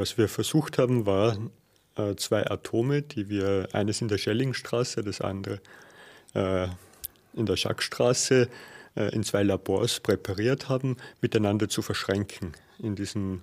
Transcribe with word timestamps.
Was 0.00 0.16
wir 0.16 0.28
versucht 0.28 0.78
haben, 0.78 1.04
war 1.04 1.36
äh, 1.96 2.14
zwei 2.16 2.50
Atome, 2.50 3.02
die 3.02 3.28
wir, 3.28 3.68
eines 3.72 4.00
in 4.00 4.08
der 4.08 4.16
Schellingstraße, 4.16 5.04
das 5.04 5.20
andere 5.20 5.60
äh, 6.32 6.68
in 7.34 7.44
der 7.44 7.56
Schackstraße, 7.56 8.48
äh, 8.96 9.14
in 9.14 9.24
zwei 9.24 9.42
Labors 9.42 10.00
präpariert 10.00 10.70
haben, 10.70 10.96
miteinander 11.20 11.68
zu 11.68 11.82
verschränken 11.82 12.52
in 12.78 12.96
diesen 12.96 13.42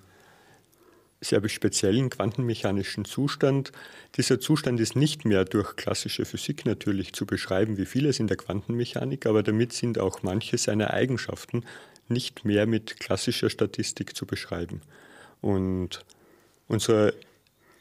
sehr 1.20 1.48
speziellen 1.48 2.10
quantenmechanischen 2.10 3.04
Zustand. 3.04 3.70
Dieser 4.16 4.40
Zustand 4.40 4.80
ist 4.80 4.96
nicht 4.96 5.24
mehr 5.24 5.44
durch 5.44 5.76
klassische 5.76 6.24
Physik 6.24 6.66
natürlich 6.66 7.12
zu 7.12 7.24
beschreiben, 7.24 7.76
wie 7.76 7.86
vieles 7.86 8.18
in 8.18 8.26
der 8.26 8.36
Quantenmechanik, 8.36 9.26
aber 9.26 9.44
damit 9.44 9.72
sind 9.72 10.00
auch 10.00 10.24
manche 10.24 10.58
seiner 10.58 10.92
Eigenschaften 10.92 11.62
nicht 12.08 12.44
mehr 12.44 12.66
mit 12.66 12.98
klassischer 12.98 13.48
Statistik 13.48 14.16
zu 14.16 14.26
beschreiben. 14.26 14.80
Und 15.40 16.04
unser 16.68 17.12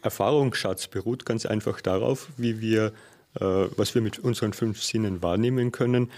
Erfahrungsschatz 0.01 0.87
beruht 0.87 1.25
ganz 1.25 1.45
einfach 1.45 1.82
darauf, 1.82 2.29
wie 2.37 2.61
wir, 2.61 2.93
äh, 3.36 3.41
was 3.41 3.93
wir 3.93 4.01
mit 4.01 4.19
unseren 4.19 4.54
fünf 4.54 4.82
Sinnen 4.82 5.21
wahrnehmen 5.21 5.71
können. 5.71 6.11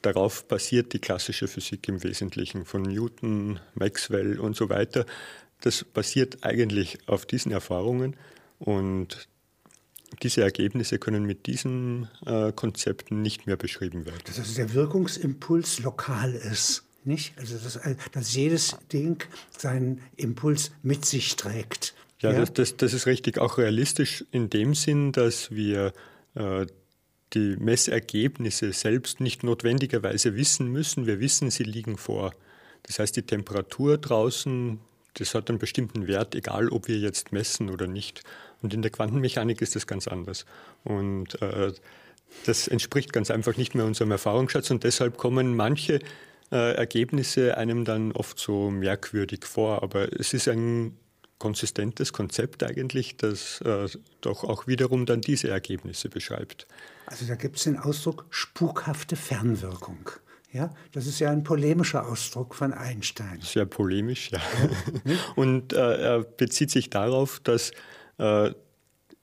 Darauf 0.00 0.46
basiert 0.46 0.92
die 0.92 0.98
klassische 0.98 1.48
Physik 1.48 1.88
im 1.88 2.02
Wesentlichen 2.02 2.64
von 2.64 2.82
Newton, 2.82 3.60
Maxwell 3.74 4.38
und 4.38 4.56
so 4.56 4.68
weiter. 4.68 5.06
Das 5.60 5.84
basiert 5.84 6.44
eigentlich 6.44 6.98
auf 7.06 7.26
diesen 7.26 7.52
Erfahrungen 7.52 8.16
und 8.58 9.28
diese 10.22 10.42
Ergebnisse 10.42 10.98
können 10.98 11.24
mit 11.24 11.46
diesen 11.46 12.08
äh, 12.26 12.52
Konzepten 12.52 13.22
nicht 13.22 13.46
mehr 13.46 13.56
beschrieben 13.56 14.04
werden. 14.04 14.20
Dass 14.24 14.38
also 14.38 14.54
der 14.54 14.74
Wirkungsimpuls 14.74 15.80
lokal 15.80 16.34
ist, 16.34 16.84
nicht? 17.04 17.32
Also 17.38 17.56
dass, 17.56 17.78
dass 18.12 18.34
jedes 18.34 18.76
Ding 18.92 19.22
seinen 19.56 20.00
Impuls 20.16 20.72
mit 20.82 21.04
sich 21.04 21.36
trägt. 21.36 21.94
Ja, 22.22 22.32
ja? 22.32 22.40
Das, 22.40 22.52
das, 22.52 22.76
das, 22.76 22.92
ist 22.94 23.06
richtig, 23.06 23.38
auch 23.38 23.58
realistisch 23.58 24.24
in 24.30 24.48
dem 24.48 24.74
Sinn, 24.74 25.12
dass 25.12 25.50
wir 25.50 25.92
äh, 26.34 26.66
die 27.34 27.56
Messergebnisse 27.58 28.72
selbst 28.72 29.20
nicht 29.20 29.42
notwendigerweise 29.42 30.36
wissen 30.36 30.68
müssen. 30.68 31.06
Wir 31.06 31.20
wissen, 31.20 31.50
sie 31.50 31.64
liegen 31.64 31.96
vor. 31.96 32.32
Das 32.84 32.98
heißt, 32.98 33.16
die 33.16 33.22
Temperatur 33.22 33.98
draußen, 33.98 34.78
das 35.14 35.34
hat 35.34 35.48
einen 35.48 35.58
bestimmten 35.58 36.06
Wert, 36.06 36.34
egal 36.34 36.68
ob 36.68 36.88
wir 36.88 36.98
jetzt 36.98 37.32
messen 37.32 37.70
oder 37.70 37.86
nicht. 37.86 38.22
Und 38.60 38.74
in 38.74 38.82
der 38.82 38.90
Quantenmechanik 38.90 39.60
ist 39.60 39.74
das 39.76 39.86
ganz 39.86 40.08
anders. 40.08 40.46
Und 40.84 41.40
äh, 41.42 41.72
das 42.46 42.68
entspricht 42.68 43.12
ganz 43.12 43.30
einfach 43.30 43.56
nicht 43.56 43.74
mehr 43.74 43.84
unserem 43.84 44.10
Erfahrungsschatz 44.10 44.70
und 44.70 44.84
deshalb 44.84 45.16
kommen 45.16 45.54
manche 45.54 46.00
äh, 46.50 46.74
Ergebnisse 46.74 47.56
einem 47.56 47.84
dann 47.84 48.12
oft 48.12 48.38
so 48.38 48.70
merkwürdig 48.70 49.44
vor. 49.44 49.82
Aber 49.82 50.12
es 50.18 50.32
ist 50.34 50.48
ein 50.48 50.96
konsistentes 51.42 52.12
Konzept 52.12 52.62
eigentlich, 52.62 53.16
das 53.16 53.60
äh, 53.62 53.88
doch 54.20 54.44
auch 54.44 54.68
wiederum 54.68 55.06
dann 55.06 55.20
diese 55.20 55.48
Ergebnisse 55.48 56.08
beschreibt. 56.08 56.68
Also 57.06 57.26
da 57.26 57.34
gibt 57.34 57.56
es 57.56 57.64
den 57.64 57.76
Ausdruck 57.76 58.26
spukhafte 58.30 59.16
Fernwirkung. 59.16 60.08
Ja, 60.52 60.72
das 60.92 61.08
ist 61.08 61.18
ja 61.18 61.32
ein 61.32 61.42
polemischer 61.42 62.06
Ausdruck 62.06 62.54
von 62.54 62.72
Einstein. 62.72 63.40
Sehr 63.40 63.66
polemisch, 63.66 64.30
ja. 64.30 64.40
ja. 65.04 65.16
Und 65.34 65.72
äh, 65.72 65.96
er 65.96 66.20
bezieht 66.20 66.70
sich 66.70 66.90
darauf, 66.90 67.40
dass 67.40 67.72
äh, 68.18 68.52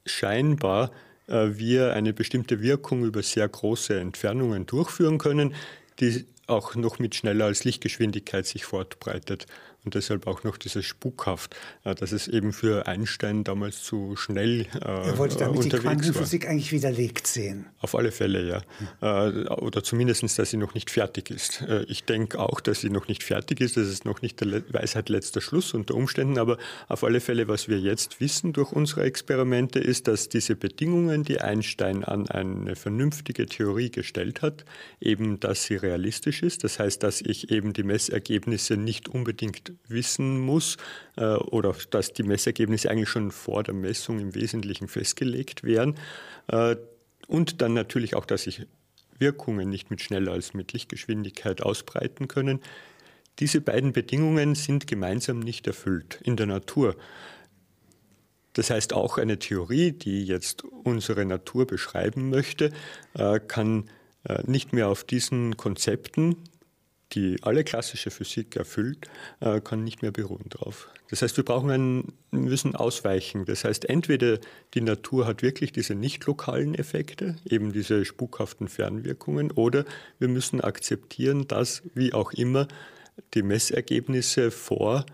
scheinbar 0.06 0.92
äh, 1.28 1.52
wir 1.54 1.94
eine 1.94 2.12
bestimmte 2.12 2.62
Wirkung 2.62 3.06
über 3.06 3.24
sehr 3.24 3.48
große 3.48 3.98
Entfernungen 3.98 4.66
durchführen 4.66 5.20
können, 5.20 5.54
die 6.02 6.26
auch 6.48 6.76
noch 6.76 7.00
mit 7.00 7.16
schneller 7.16 7.46
als 7.46 7.64
Lichtgeschwindigkeit 7.64 8.46
sich 8.46 8.66
fortbreitet 8.66 9.46
und 9.86 9.96
deshalb 9.96 10.28
auch 10.28 10.44
noch 10.44 10.58
dieses 10.58 10.86
Spukhaft, 10.86 11.56
äh, 11.84 11.96
dass 11.96 12.12
es 12.12 12.28
eben 12.28 12.54
für 12.54 12.88
Einstein 12.88 13.44
damals 13.44 13.84
zu 13.84 14.16
schnell 14.16 14.68
äh, 14.76 14.86
Er 14.86 15.18
wollte 15.18 15.38
damit 15.38 15.64
die 15.64 15.70
Quantenphysik 15.70 16.44
war. 16.44 16.52
eigentlich 16.52 16.72
widerlegt 16.72 17.28
sehen. 17.28 17.66
Auf 17.80 17.96
alle 17.96 18.12
Fälle, 18.12 18.46
ja. 18.46 18.62
Hm. 19.02 19.48
Oder 19.48 19.84
zumindestens, 19.84 20.36
dass 20.36 20.50
sie 20.50 20.58
noch 20.58 20.74
nicht 20.74 20.92
fertig 20.92 21.30
ist. 21.30 21.62
Äh, 21.62 21.84
ich 21.84 22.04
denke 22.04 22.40
auch, 22.40 22.60
dass 22.60 22.82
sie 22.82 22.90
noch 22.90 23.08
nicht 23.08 23.24
fertig 23.24 23.62
ist. 23.62 23.78
Das 23.78 23.88
ist 23.88 24.06
noch 24.06 24.22
nicht 24.22 24.42
der 24.42 24.64
Weisheit 24.74 25.10
letzter 25.10 25.42
Schluss 25.42 25.74
unter 25.74 25.96
Umständen. 25.96 26.38
Aber 26.38 26.58
auf 26.88 27.04
alle 27.04 27.22
Fälle, 27.22 27.48
was 27.48 27.68
wir 27.68 27.80
jetzt 27.80 28.20
wissen 28.20 28.54
durch 28.54 28.72
unsere 28.72 29.04
Experimente, 29.04 29.80
ist, 29.80 30.08
dass 30.08 30.30
diese 30.30 30.56
Bedingungen, 30.56 31.24
die 31.24 31.40
Einstein 31.40 32.04
an 32.04 32.28
eine 32.28 32.76
vernünftige 32.76 33.46
Theorie 33.46 33.92
gestellt 33.92 34.42
hat, 34.42 34.66
eben, 35.00 35.40
dass 35.40 35.64
sie 35.64 35.76
realistisch 35.76 36.44
ist. 36.44 36.64
Das 36.64 36.80
heißt, 36.80 37.02
dass 37.04 37.22
ich 37.22 37.52
eben 37.52 37.74
die 37.74 37.84
Messergebnisse 37.84 38.76
nicht 38.78 39.08
unbedingt 39.10 39.70
wissen 39.88 40.40
muss 40.40 40.78
äh, 41.18 41.36
oder 41.36 41.76
dass 41.90 42.14
die 42.14 42.24
Messergebnisse 42.24 42.90
eigentlich 42.90 43.10
schon 43.10 43.32
vor 43.32 43.64
der 43.64 43.74
Messung 43.74 44.20
im 44.20 44.36
Wesentlichen 44.36 44.88
festgelegt 44.88 45.64
werden. 45.64 45.96
Äh, 46.48 46.76
und 47.28 47.62
dann 47.62 47.74
natürlich 47.74 48.16
auch, 48.16 48.26
dass 48.26 48.44
sich 48.44 48.66
Wirkungen 49.20 49.70
nicht 49.70 49.92
mit 49.92 50.02
schneller 50.02 50.32
als 50.32 50.54
mit 50.54 50.74
Lichtgeschwindigkeit 50.74 51.62
ausbreiten 51.62 52.28
können. 52.28 52.62
Diese 53.40 53.62
beiden 53.62 53.94
Bedingungen 53.94 54.56
sind 54.56 54.88
gemeinsam 54.88 55.40
nicht 55.40 55.68
erfüllt 55.68 56.20
in 56.24 56.36
der 56.36 56.46
Natur. 56.46 56.96
Das 58.54 58.70
heißt, 58.70 58.94
auch 58.94 59.18
eine 59.18 59.40
Theorie, 59.40 59.92
die 59.92 60.26
jetzt 60.26 60.64
unsere 60.64 61.26
Natur 61.26 61.68
beschreiben 61.68 62.30
möchte, 62.30 62.72
äh, 63.14 63.40
kann 63.40 63.90
äh, 64.24 64.44
nicht 64.46 64.74
mehr 64.74 64.90
auf 64.90 65.04
diesen 65.04 65.56
Konzepten, 65.56 66.36
die 67.14 67.38
alle 67.42 67.64
klassische 67.64 68.12
Physik 68.12 68.56
erfüllt, 68.56 69.10
äh, 69.40 69.62
kann 69.62 69.84
nicht 69.84 70.02
mehr 70.02 70.12
beruhen 70.12 70.50
drauf. 70.50 70.90
Das 71.10 71.22
heißt, 71.22 71.38
wir 71.38 71.44
brauchen 71.44 71.72
einen, 71.72 72.14
müssen 72.32 72.76
ausweichen. 72.76 73.46
Das 73.46 73.64
heißt, 73.64 73.90
entweder 73.90 74.38
die 74.76 74.82
Natur 74.82 75.26
hat 75.26 75.42
wirklich 75.42 75.72
diese 75.72 75.96
nicht 75.96 76.26
lokalen 76.26 76.76
Effekte, 76.76 77.38
eben 77.46 77.74
diese 77.74 78.06
spukhaften 78.06 78.68
Fernwirkungen, 78.68 79.52
oder 79.52 79.86
wir 80.20 80.28
müssen 80.28 80.62
akzeptieren, 80.62 81.48
dass, 81.48 81.82
wie 81.96 82.14
auch 82.14 82.32
immer, 82.34 82.68
die 83.34 83.42
Messergebnisse 83.42 84.52
vor 84.52 85.06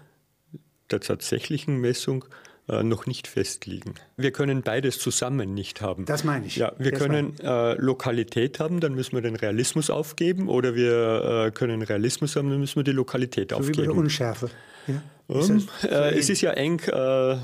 der 0.91 0.99
tatsächlichen 0.99 1.77
Messung 1.77 2.25
äh, 2.67 2.83
noch 2.83 3.05
nicht 3.05 3.27
festliegen. 3.27 3.93
Wir 4.17 4.31
können 4.31 4.63
beides 4.63 4.99
zusammen 4.99 5.53
nicht 5.53 5.81
haben. 5.81 6.05
Das 6.05 6.23
meine 6.23 6.47
ich. 6.47 6.55
Ja, 6.55 6.73
wir 6.77 6.91
das 6.91 6.99
können 6.99 7.39
äh, 7.39 7.73
Lokalität 7.75 8.59
haben, 8.59 8.79
dann 8.79 8.95
müssen 8.95 9.13
wir 9.13 9.21
den 9.21 9.35
Realismus 9.35 9.89
aufgeben, 9.89 10.49
oder 10.49 10.75
wir 10.75 11.45
äh, 11.47 11.51
können 11.51 11.81
Realismus 11.81 12.35
haben, 12.35 12.49
dann 12.49 12.59
müssen 12.59 12.77
wir 12.77 12.83
die 12.83 12.91
Lokalität 12.91 13.51
so 13.51 13.57
aufgeben. 13.57 13.77
Wie 13.77 13.81
bei 13.81 13.93
der 13.93 13.95
Unschärfe. 13.95 14.49
Ja? 14.87 15.01
Um, 15.27 15.39
ist 15.39 15.47
so 15.81 15.87
äh, 15.87 16.17
es 16.17 16.29
ist 16.29 16.41
ja 16.41 16.51
eng 16.51 16.79
äh, 16.81 17.37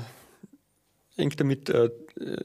eng 1.16 1.30
damit 1.36 1.68
äh, 1.68 1.90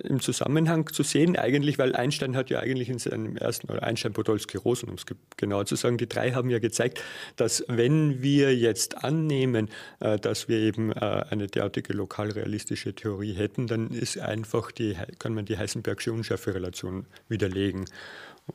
im 0.03 0.19
Zusammenhang 0.19 0.91
zu 0.91 1.03
sehen, 1.03 1.37
eigentlich, 1.37 1.77
weil 1.77 1.95
Einstein 1.95 2.35
hat 2.35 2.49
ja 2.49 2.59
eigentlich 2.59 2.89
in 2.89 2.99
seinem 2.99 3.37
ersten, 3.37 3.69
oder 3.69 3.83
Einstein, 3.83 4.13
Podolsky, 4.13 4.57
Rosen, 4.57 4.89
um 4.89 4.95
es 4.95 5.05
genauer 5.37 5.65
zu 5.65 5.75
sagen, 5.75 5.97
die 5.97 6.07
drei 6.07 6.31
haben 6.31 6.49
ja 6.49 6.59
gezeigt, 6.59 7.01
dass 7.35 7.63
wenn 7.67 8.21
wir 8.21 8.55
jetzt 8.55 9.03
annehmen, 9.03 9.69
äh, 9.99 10.17
dass 10.19 10.47
wir 10.47 10.57
eben 10.57 10.91
äh, 10.91 10.95
eine 10.95 11.47
derartige 11.47 11.93
lokalrealistische 11.93 12.93
Theorie 12.93 13.33
hätten, 13.33 13.67
dann 13.67 13.91
ist 13.91 14.19
einfach 14.19 14.71
die, 14.71 14.95
kann 15.19 15.33
man 15.33 15.45
die 15.45 15.57
Heisenbergsche 15.57 16.11
Unschärferelation 16.11 17.05
widerlegen. 17.29 17.85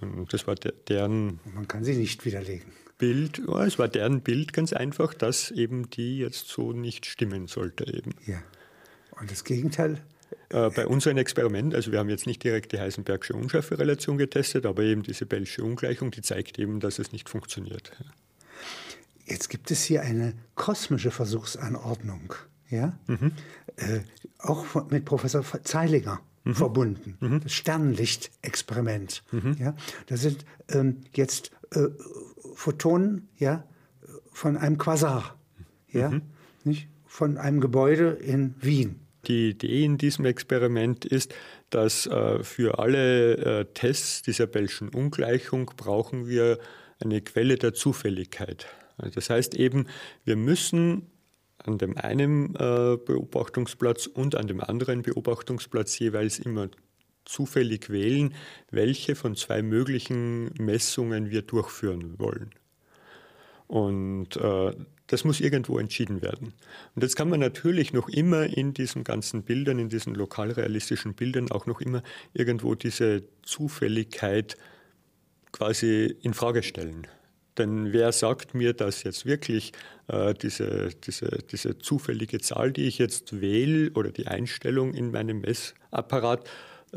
Und 0.00 0.32
das 0.32 0.46
war 0.46 0.54
der, 0.54 0.72
deren. 0.88 1.40
Man 1.54 1.68
kann 1.68 1.84
sie 1.84 1.94
nicht 1.94 2.24
widerlegen. 2.24 2.72
Bild, 2.98 3.42
ja, 3.46 3.66
es 3.66 3.78
war 3.78 3.88
deren 3.88 4.20
Bild 4.20 4.52
ganz 4.52 4.72
einfach, 4.72 5.12
dass 5.12 5.50
eben 5.50 5.90
die 5.90 6.18
jetzt 6.18 6.48
so 6.48 6.72
nicht 6.72 7.04
stimmen 7.04 7.46
sollte 7.46 7.92
eben. 7.92 8.14
Ja. 8.26 8.42
Und 9.22 9.30
das 9.30 9.44
Gegenteil? 9.44 10.00
Äh, 10.48 10.68
bei 10.70 10.84
unseren 10.84 11.16
Experimenten, 11.16 11.76
also 11.76 11.92
wir 11.92 12.00
haben 12.00 12.08
jetzt 12.08 12.26
nicht 12.26 12.42
direkt 12.42 12.72
die 12.72 12.80
Heisenbergsche 12.80 13.34
Unschärferelation 13.34 14.18
getestet, 14.18 14.66
aber 14.66 14.82
eben 14.82 15.04
diese 15.04 15.26
Bellsche 15.26 15.62
Ungleichung, 15.62 16.10
die 16.10 16.22
zeigt 16.22 16.58
eben, 16.58 16.80
dass 16.80 16.98
es 16.98 17.12
nicht 17.12 17.28
funktioniert. 17.28 17.92
Jetzt 19.24 19.48
gibt 19.48 19.70
es 19.70 19.84
hier 19.84 20.02
eine 20.02 20.34
kosmische 20.56 21.12
Versuchsanordnung, 21.12 22.34
ja? 22.68 22.98
Mhm. 23.06 23.30
Äh, 23.76 24.00
auch 24.38 24.90
mit 24.90 25.04
Professor 25.04 25.44
Zeilinger. 25.62 26.20
Mhm. 26.44 26.54
verbunden. 26.56 27.16
Mhm. 27.20 27.40
Das 27.42 27.52
Sternlichtexperiment. 27.52 29.22
Mhm. 29.30 29.56
Ja, 29.60 29.76
da 30.06 30.16
sind 30.16 30.44
ähm, 30.70 31.02
jetzt 31.14 31.52
äh, 31.70 31.86
Photonen 32.56 33.28
ja, 33.38 33.62
von 34.32 34.56
einem 34.56 34.76
Quasar. 34.76 35.38
Ja, 35.92 36.10
mhm. 36.10 36.22
nicht? 36.64 36.88
von 37.12 37.36
einem 37.36 37.60
Gebäude 37.60 38.12
in 38.12 38.54
Wien. 38.58 39.01
Die 39.26 39.50
Idee 39.50 39.84
in 39.84 39.98
diesem 39.98 40.24
Experiment 40.24 41.04
ist, 41.04 41.34
dass 41.70 42.06
äh, 42.06 42.42
für 42.42 42.78
alle 42.78 43.36
äh, 43.36 43.64
Tests 43.72 44.22
dieser 44.22 44.46
Bellschen 44.46 44.88
Ungleichung 44.88 45.70
brauchen 45.76 46.26
wir 46.26 46.58
eine 46.98 47.20
Quelle 47.20 47.56
der 47.56 47.74
Zufälligkeit. 47.74 48.66
Also 48.96 49.14
das 49.14 49.30
heißt 49.30 49.54
eben, 49.54 49.86
wir 50.24 50.36
müssen 50.36 51.10
an 51.58 51.78
dem 51.78 51.96
einen 51.96 52.54
äh, 52.56 52.96
Beobachtungsplatz 53.04 54.06
und 54.06 54.34
an 54.34 54.48
dem 54.48 54.60
anderen 54.60 55.02
Beobachtungsplatz 55.02 55.98
jeweils 55.98 56.38
immer 56.38 56.68
zufällig 57.24 57.90
wählen, 57.90 58.34
welche 58.70 59.14
von 59.14 59.36
zwei 59.36 59.62
möglichen 59.62 60.52
Messungen 60.58 61.30
wir 61.30 61.42
durchführen 61.42 62.18
wollen. 62.18 62.50
Und 63.68 64.36
äh, 64.36 64.72
das 65.12 65.24
muss 65.24 65.40
irgendwo 65.40 65.78
entschieden 65.78 66.22
werden. 66.22 66.54
Und 66.94 67.02
jetzt 67.02 67.16
kann 67.16 67.28
man 67.28 67.38
natürlich 67.38 67.92
noch 67.92 68.08
immer 68.08 68.44
in 68.44 68.72
diesen 68.72 69.04
ganzen 69.04 69.42
Bildern, 69.42 69.78
in 69.78 69.90
diesen 69.90 70.14
lokalrealistischen 70.14 71.12
Bildern 71.12 71.50
auch 71.50 71.66
noch 71.66 71.82
immer 71.82 72.02
irgendwo 72.32 72.74
diese 72.74 73.22
Zufälligkeit 73.42 74.56
quasi 75.52 76.16
in 76.22 76.32
Frage 76.32 76.62
stellen. 76.62 77.06
Denn 77.58 77.92
wer 77.92 78.10
sagt 78.12 78.54
mir, 78.54 78.72
dass 78.72 79.02
jetzt 79.02 79.26
wirklich 79.26 79.72
äh, 80.08 80.32
diese, 80.32 80.88
diese, 81.04 81.40
diese 81.50 81.78
zufällige 81.78 82.40
Zahl, 82.40 82.72
die 82.72 82.86
ich 82.86 82.96
jetzt 82.96 83.38
wähle 83.42 83.90
oder 83.92 84.12
die 84.12 84.28
Einstellung 84.28 84.94
in 84.94 85.10
meinem 85.10 85.42
Messapparat, 85.42 86.48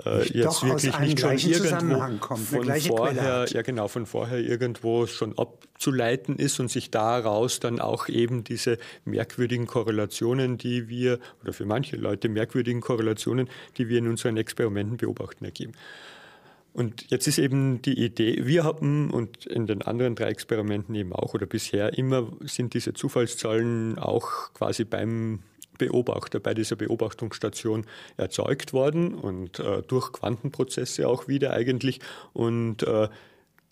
äh, 0.03 0.23
jetzt 0.27 0.63
wirklich 0.63 0.99
nicht 0.99 1.19
schon 1.19 1.37
irgendwo 1.37 2.17
kommt, 2.19 2.47
von 2.47 2.65
vorher, 2.81 3.45
ja 3.49 3.61
genau, 3.61 3.87
von 3.87 4.05
vorher 4.05 4.39
irgendwo 4.39 5.07
schon 5.07 5.37
abzuleiten 5.37 6.35
ist 6.37 6.59
und 6.59 6.69
sich 6.69 6.91
daraus 6.91 7.59
dann 7.59 7.79
auch 7.79 8.09
eben 8.09 8.43
diese 8.43 8.77
merkwürdigen 9.05 9.67
Korrelationen, 9.67 10.57
die 10.57 10.89
wir, 10.89 11.19
oder 11.41 11.53
für 11.53 11.65
manche 11.65 11.95
Leute 11.95 12.27
merkwürdigen 12.27 12.81
Korrelationen, 12.81 13.49
die 13.77 13.87
wir 13.87 13.99
in 13.99 14.07
unseren 14.07 14.35
Experimenten 14.37 14.97
beobachten, 14.97 15.45
ergeben. 15.45 15.73
Und 16.73 17.09
jetzt 17.09 17.25
ist 17.25 17.37
eben 17.37 17.81
die 17.81 18.03
Idee, 18.03 18.41
wir 18.45 18.65
haben 18.65 19.09
und 19.09 19.45
in 19.45 19.65
den 19.65 19.81
anderen 19.81 20.13
drei 20.13 20.25
Experimenten 20.25 20.93
eben 20.93 21.13
auch 21.13 21.33
oder 21.33 21.45
bisher 21.45 21.97
immer 21.97 22.27
sind 22.41 22.73
diese 22.73 22.93
Zufallszahlen 22.93 23.97
auch 23.97 24.51
quasi 24.53 24.83
beim 24.83 25.39
Beobachter 25.77 26.39
bei 26.39 26.53
dieser 26.53 26.75
Beobachtungsstation 26.75 27.85
erzeugt 28.17 28.73
worden 28.73 29.13
und 29.13 29.59
äh, 29.59 29.81
durch 29.87 30.11
Quantenprozesse 30.11 31.07
auch 31.07 31.27
wieder 31.27 31.53
eigentlich 31.53 31.99
und 32.33 32.83
äh, 32.83 33.07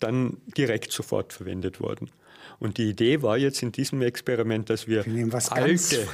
dann 0.00 0.38
direkt 0.56 0.92
sofort 0.92 1.32
verwendet 1.32 1.80
worden. 1.80 2.10
Und 2.58 2.78
die 2.78 2.90
Idee 2.90 3.22
war 3.22 3.36
jetzt 3.36 3.62
in 3.62 3.72
diesem 3.72 4.02
Experiment, 4.02 4.70
dass 4.70 4.86
wir, 4.86 5.04
wir 5.06 5.28
alte, 5.50 6.08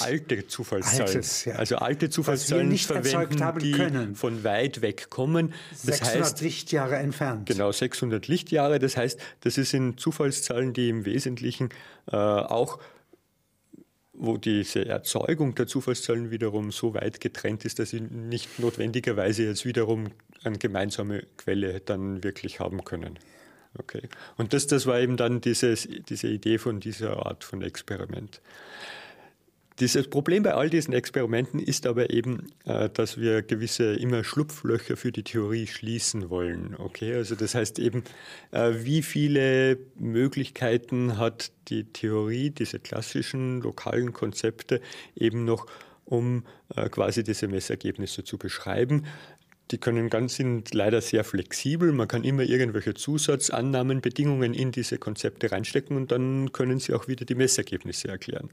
alte 0.00 0.46
Zufallszahlen, 0.46 1.06
Altes, 1.06 1.44
ja. 1.44 1.54
also 1.56 1.76
alte 1.76 2.10
Zufallszahlen 2.10 2.76
verwenden, 2.76 3.58
die 3.58 3.72
können. 3.72 4.14
von 4.14 4.44
weit 4.44 4.80
weg 4.82 5.10
kommen. 5.10 5.52
Das 5.70 5.98
600 5.98 6.22
heißt, 6.22 6.40
Lichtjahre 6.40 6.96
entfernt. 6.96 7.46
Genau, 7.46 7.72
600 7.72 8.28
Lichtjahre. 8.28 8.78
Das 8.78 8.96
heißt, 8.96 9.20
das 9.40 9.54
sind 9.54 9.98
Zufallszahlen, 9.98 10.72
die 10.72 10.88
im 10.88 11.04
Wesentlichen 11.04 11.70
äh, 12.10 12.16
auch 12.16 12.78
wo 14.14 14.36
diese 14.36 14.86
Erzeugung 14.86 15.54
der 15.54 15.66
Zufallszahlen 15.66 16.30
wiederum 16.30 16.70
so 16.70 16.94
weit 16.94 17.20
getrennt 17.20 17.64
ist, 17.64 17.78
dass 17.78 17.90
sie 17.90 18.00
nicht 18.00 18.58
notwendigerweise 18.58 19.44
jetzt 19.44 19.64
wiederum 19.64 20.10
eine 20.44 20.58
gemeinsame 20.58 21.24
Quelle 21.38 21.80
dann 21.80 22.22
wirklich 22.22 22.60
haben 22.60 22.84
können. 22.84 23.18
Okay. 23.78 24.08
Und 24.36 24.52
das, 24.52 24.66
das 24.66 24.86
war 24.86 25.00
eben 25.00 25.16
dann 25.16 25.40
dieses, 25.40 25.88
diese 26.08 26.28
Idee 26.28 26.58
von 26.58 26.78
dieser 26.80 27.24
Art 27.24 27.42
von 27.42 27.62
Experiment. 27.62 28.42
Dieses 29.80 30.08
Problem 30.08 30.42
bei 30.42 30.54
all 30.54 30.68
diesen 30.68 30.92
Experimenten 30.92 31.58
ist 31.58 31.86
aber 31.86 32.10
eben, 32.10 32.52
äh, 32.64 32.90
dass 32.90 33.18
wir 33.18 33.42
gewisse 33.42 33.94
immer 33.94 34.22
Schlupflöcher 34.22 34.96
für 34.96 35.12
die 35.12 35.22
Theorie 35.22 35.66
schließen 35.66 36.30
wollen. 36.30 36.76
Okay, 36.78 37.14
also 37.14 37.34
das 37.34 37.54
heißt 37.54 37.78
eben, 37.78 38.04
äh, 38.50 38.72
wie 38.82 39.02
viele 39.02 39.78
Möglichkeiten 39.98 41.16
hat 41.16 41.52
die 41.68 41.84
Theorie, 41.84 42.50
diese 42.50 42.80
klassischen 42.80 43.62
lokalen 43.62 44.12
Konzepte 44.12 44.80
eben 45.16 45.44
noch, 45.44 45.66
um 46.04 46.44
äh, 46.76 46.88
quasi 46.90 47.24
diese 47.24 47.48
Messergebnisse 47.48 48.24
zu 48.24 48.36
beschreiben. 48.36 49.06
Die 49.70 49.78
können 49.78 50.10
ganz, 50.10 50.34
sind 50.34 50.74
leider 50.74 51.00
sehr 51.00 51.24
flexibel. 51.24 51.92
Man 51.92 52.06
kann 52.06 52.24
immer 52.24 52.42
irgendwelche 52.42 52.92
Zusatzannahmen, 52.92 54.02
Bedingungen 54.02 54.52
in 54.52 54.70
diese 54.70 54.98
Konzepte 54.98 55.50
reinstecken 55.50 55.96
und 55.96 56.12
dann 56.12 56.52
können 56.52 56.78
sie 56.78 56.92
auch 56.92 57.08
wieder 57.08 57.24
die 57.24 57.34
Messergebnisse 57.34 58.08
erklären. 58.08 58.50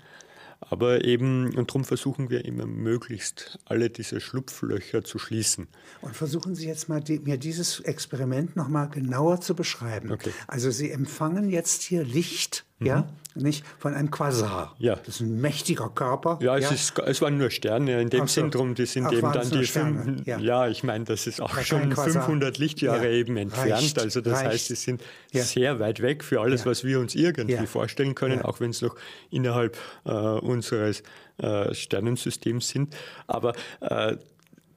Aber 0.62 1.06
eben, 1.06 1.56
und 1.56 1.70
darum 1.70 1.86
versuchen 1.86 2.30
wir 2.30 2.46
immer 2.46 2.66
möglichst 2.66 3.60
alle 3.66 3.90
diese 3.90 4.20
Schlupflöcher 4.20 5.04
zu 5.04 5.18
schließen. 5.18 5.68
Und 6.02 6.16
versuchen 6.16 6.54
Sie 6.56 6.68
jetzt 6.68 6.90
mal, 6.90 7.00
die, 7.02 7.20
mir 7.20 7.38
dieses 7.38 7.80
Experiment 7.80 8.56
noch 8.56 8.68
mal 8.68 8.88
genauer 8.88 9.42
zu 9.42 9.56
beschreiben. 9.56 10.12
Okay. 10.12 10.32
Also 10.48 10.70
Sie 10.70 10.92
empfangen 10.92 11.50
jetzt 11.50 11.82
hier 11.82 12.04
Licht 12.04 12.66
mhm. 12.80 12.88
ja, 12.88 13.08
nicht 13.36 13.66
von 13.78 13.94
einem 13.94 14.12
Quasar. 14.12 14.76
Ja. 14.80 14.96
Das 14.96 15.16
ist 15.16 15.22
ein 15.22 15.40
mächtiger 15.40 15.90
Körper. 15.90 16.40
Ja, 16.42 16.58
es, 16.58 16.64
ja. 16.64 16.72
Ist, 16.72 17.00
es 17.00 17.22
waren 17.22 17.38
nur 17.38 17.52
Sterne 17.52 18.02
in 18.02 18.10
dem 18.10 18.22
so. 18.22 18.42
Zentrum, 18.42 18.76
die 18.76 18.86
sind 18.86 19.06
Ach, 19.06 19.12
eben 19.12 19.32
dann 19.32 19.50
die 19.50 19.66
fünf, 19.66 20.26
ja. 20.26 20.40
ja. 20.40 20.68
ich 20.68 20.84
meine, 20.84 21.06
das 21.06 21.28
ist 21.28 21.42
auch 21.42 21.58
schon 21.60 21.96
500 21.96 22.58
Lichtjahre 22.58 23.06
ja. 23.06 23.12
eben 23.12 23.38
entfernt. 23.38 23.72
Reicht. 23.72 24.00
Also 24.00 24.22
das 24.22 24.40
Reicht. 24.40 24.46
heißt, 24.46 24.68
sie 24.68 24.76
sind 24.76 25.02
sehr 25.32 25.80
weit 25.80 26.02
weg 26.02 26.24
für 26.24 26.42
alles, 26.42 26.66
was 26.66 26.84
wir 26.84 27.00
uns 27.00 27.16
irgendwie 27.16 27.68
vorstellen 27.68 28.16
können, 28.16 28.42
auch 28.42 28.60
wenn 28.60 28.72
es 28.72 28.82
noch 28.82 28.96
innerhalb 29.30 29.78
äh, 30.06 30.12
unseres 30.12 31.04
äh, 31.38 31.74
Sternensystems 31.74 32.70
sind. 32.70 32.96
Aber 33.28 33.54
äh, 33.82 34.18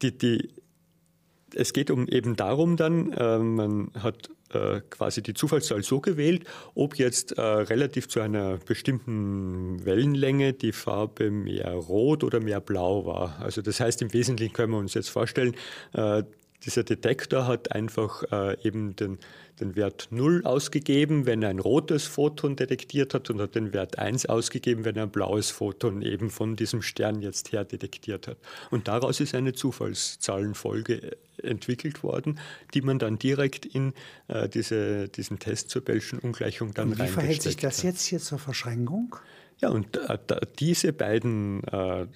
die, 0.03 0.17
die, 0.17 0.51
es 1.55 1.73
geht 1.73 1.91
um 1.91 2.07
eben 2.09 2.37
darum 2.37 2.77
dann, 2.77 3.13
äh, 3.13 3.39
man 3.39 3.91
hat 3.99 4.31
äh, 4.55 4.81
quasi 4.91 5.23
die 5.23 5.35
Zufallszahl 5.35 5.83
so 5.83 6.01
gewählt, 6.01 6.45
ob 6.75 6.97
jetzt 6.97 7.33
äh, 7.33 7.41
relativ 7.41 8.09
zu 8.09 8.21
einer 8.21 8.59
bestimmten 8.59 9.85
Wellenlänge 9.85 10.53
die 10.53 10.73
Farbe 10.73 11.31
mehr 11.31 11.73
rot 11.73 12.25
oder 12.25 12.41
mehr 12.41 12.61
blau 12.61 13.07
war. 13.07 13.41
Also 13.41 13.63
das 13.63 13.81
heißt, 13.81 14.03
im 14.03 14.13
Wesentlichen 14.13 14.53
können 14.53 14.73
wir 14.73 14.79
uns 14.79 14.95
jetzt 14.95 15.11
vorstellen, 15.11 15.55
äh, 15.93 16.23
dieser 16.65 16.85
Detektor 16.85 17.47
hat 17.47 17.73
einfach 17.73 18.23
äh, 18.31 18.57
eben 18.63 18.95
den, 18.97 19.19
den 19.63 19.77
Wert 19.77 20.09
0 20.11 20.43
ausgegeben, 20.45 21.27
wenn 21.27 21.43
er 21.43 21.51
ein 21.51 21.59
rotes 21.59 22.05
Photon 22.05 22.57
detektiert 22.57 23.15
hat 23.15 23.31
und 23.31 23.41
hat 23.41 23.55
den 23.55 23.73
Wert 23.73 23.99
1 23.99 24.27
ausgegeben, 24.27 24.85
wenn 24.85 24.97
er 24.97 25.05
ein 25.05 25.11
blaues 25.11 25.51
Photon 25.51 26.03
eben 26.03 26.31
von 26.31 26.57
diesem 26.57 26.83
Stern 26.83 27.23
jetzt 27.23 27.53
her 27.53 27.65
detektiert 27.65 28.29
hat. 28.29 28.39
Und 28.71 28.89
daraus 28.89 29.21
ist 29.21 29.35
eine 29.35 29.53
Zufallszahlenfolge 29.53 31.03
äh, 31.03 31.17
entwickelt 31.43 32.03
worden, 32.03 32.39
die 32.75 32.83
man 32.83 32.99
dann 32.99 33.19
direkt 33.19 33.65
in 33.65 33.95
äh, 34.29 34.49
diese, 34.49 35.09
diesen 35.09 35.39
Test 35.39 35.71
zur 35.71 35.83
Bellschen 35.83 36.19
Ungleichung 36.19 36.75
dann 36.75 36.91
und 36.91 36.99
Wie 36.99 37.07
verhält 37.07 37.43
sich 37.43 37.57
das 37.57 37.83
jetzt 37.83 38.05
hier 38.05 38.19
zur 38.19 38.39
Verschränkung? 38.39 39.17
Ja, 39.63 39.69
und 39.69 39.97
äh, 39.97 40.19
diese 40.59 40.93
beiden, 40.93 41.63
äh, 41.69 42.07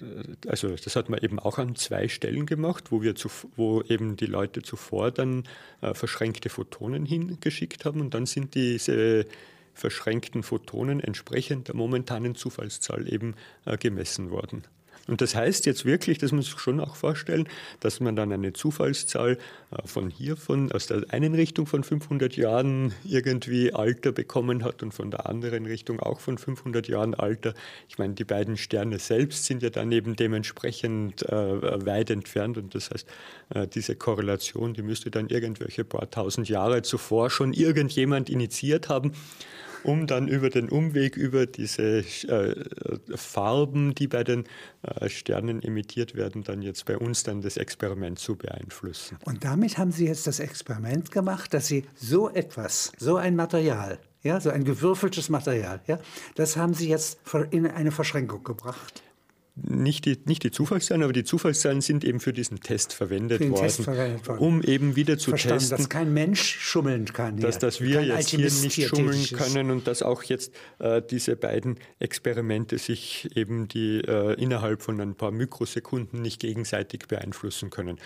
also 0.47 0.75
das 0.75 0.97
hat 0.97 1.07
man 1.07 1.21
eben 1.21 1.39
auch 1.39 1.57
an 1.57 1.77
zwei 1.77 2.09
Stellen 2.09 2.45
gemacht, 2.45 2.91
wo 2.91 3.01
wir 3.01 3.15
zu, 3.15 3.29
wo 3.55 3.81
eben 3.83 4.17
die 4.17 4.25
Leute 4.25 4.63
zuvor 4.63 5.11
dann 5.11 5.43
äh, 5.79 5.93
verschränkte 5.93 6.49
Photonen 6.49 7.05
hingeschickt 7.05 7.85
haben 7.85 8.01
und 8.01 8.13
dann 8.13 8.25
sind 8.25 8.53
diese 8.53 9.25
verschränkten 9.73 10.43
Photonen 10.43 10.99
entsprechend 10.99 11.69
der 11.69 11.75
momentanen 11.75 12.35
Zufallszahl 12.35 13.13
eben 13.13 13.35
gemessen 13.79 14.31
worden. 14.31 14.63
Und 15.07 15.21
das 15.21 15.35
heißt 15.35 15.65
jetzt 15.67 15.85
wirklich, 15.85 16.17
das 16.17 16.31
muss 16.31 16.47
ich 16.47 16.59
schon 16.59 16.79
auch 16.79 16.95
vorstellen, 16.95 17.47
dass 17.79 17.99
man 17.99 18.15
dann 18.15 18.31
eine 18.31 18.53
Zufallszahl 18.53 19.37
von 19.85 20.09
hier, 20.09 20.37
von, 20.37 20.71
aus 20.71 20.87
der 20.87 21.03
einen 21.09 21.35
Richtung 21.35 21.65
von 21.65 21.83
500 21.83 22.37
Jahren 22.37 22.93
irgendwie 23.03 23.73
Alter 23.73 24.13
bekommen 24.13 24.63
hat 24.63 24.81
und 24.81 24.93
von 24.93 25.11
der 25.11 25.27
anderen 25.27 25.65
Richtung 25.65 25.99
auch 25.99 26.21
von 26.21 26.37
500 26.37 26.87
Jahren 26.87 27.13
Alter. 27.13 27.53
Ich 27.89 27.97
meine, 27.97 28.13
die 28.13 28.23
beiden 28.23 28.55
Sterne 28.55 28.97
selbst 28.99 29.45
sind 29.45 29.61
ja 29.61 29.69
dann 29.69 29.91
eben 29.91 30.15
dementsprechend 30.15 31.23
äh, 31.23 31.85
weit 31.85 32.09
entfernt 32.09 32.57
und 32.57 32.75
das 32.75 32.91
heißt, 32.91 33.07
äh, 33.53 33.67
diese 33.67 33.95
Korrelation, 33.95 34.73
die 34.73 34.83
müsste 34.83 35.11
dann 35.11 35.27
irgendwelche 35.27 35.83
paar 35.83 36.09
tausend 36.09 36.47
Jahre 36.47 36.81
zuvor 36.81 37.29
schon 37.29 37.51
irgendjemand 37.51 38.29
initiiert 38.29 38.87
haben 38.87 39.11
um 39.83 40.07
dann 40.07 40.27
über 40.27 40.49
den 40.49 40.69
Umweg 40.69 41.15
über 41.15 41.45
diese 41.45 41.99
äh, 42.27 42.55
Farben, 43.15 43.95
die 43.95 44.07
bei 44.07 44.23
den 44.23 44.45
äh, 44.83 45.09
Sternen 45.09 45.61
emittiert 45.61 46.15
werden, 46.15 46.43
dann 46.43 46.61
jetzt 46.61 46.85
bei 46.85 46.97
uns 46.97 47.23
dann 47.23 47.41
das 47.41 47.57
Experiment 47.57 48.19
zu 48.19 48.35
beeinflussen. 48.35 49.17
Und 49.25 49.43
damit 49.57 49.79
haben 49.79 49.91
Sie 49.91 50.05
jetzt 50.05 50.27
das 50.27 50.39
Experiment 50.39 51.09
gemacht, 51.09 51.51
dass 51.51 51.65
Sie 51.65 51.83
so 51.95 52.29
etwas, 52.29 52.91
so 52.99 53.15
ein 53.15 53.35
Material, 53.35 53.97
ja, 54.21 54.39
so 54.39 54.51
ein 54.51 54.63
gewürfeltes 54.63 55.29
Material, 55.29 55.81
ja, 55.87 55.97
das 56.35 56.57
haben 56.57 56.75
Sie 56.75 56.87
jetzt 56.87 57.17
in 57.49 57.65
eine 57.65 57.91
Verschränkung 57.91 58.43
gebracht. 58.43 59.01
Nicht 59.55 60.05
die, 60.05 60.19
nicht 60.25 60.43
die 60.43 60.51
Zufallszahlen, 60.51 61.01
aber 61.01 61.13
die 61.13 61.23
Zufallszahlen 61.23 61.81
sind 61.81 62.05
eben 62.05 62.19
für 62.19 62.33
diesen 62.33 62.59
Test 62.59 62.93
verwendet, 62.93 63.41
worden, 63.41 63.55
Test 63.55 63.81
verwendet 63.81 64.27
worden, 64.27 64.37
um 64.37 64.61
eben 64.61 64.95
wieder 64.95 65.17
zu 65.17 65.31
Verstanden, 65.31 65.57
testen, 65.57 65.77
dass 65.77 65.89
kein 65.89 66.13
Mensch 66.13 66.43
schummeln 66.59 67.05
kann. 67.05 67.37
Dass, 67.39 67.57
dass 67.57 67.81
wir 67.81 68.03
jetzt 68.03 68.29
hier 68.29 68.41
nicht 68.41 68.87
schummeln 68.87 69.25
können 69.33 69.71
und 69.71 69.87
dass 69.87 70.03
auch 70.03 70.21
jetzt 70.21 70.53
äh, 70.77 71.01
diese 71.01 71.35
beiden 71.35 71.79
Experimente 71.97 72.77
sich 72.77 73.35
eben 73.35 73.67
die 73.67 74.01
äh, 74.01 74.39
innerhalb 74.39 74.83
von 74.83 75.01
ein 75.01 75.15
paar 75.15 75.31
Mikrosekunden 75.31 76.21
nicht 76.21 76.39
gegenseitig 76.39 77.07
beeinflussen 77.07 77.71
können 77.71 77.97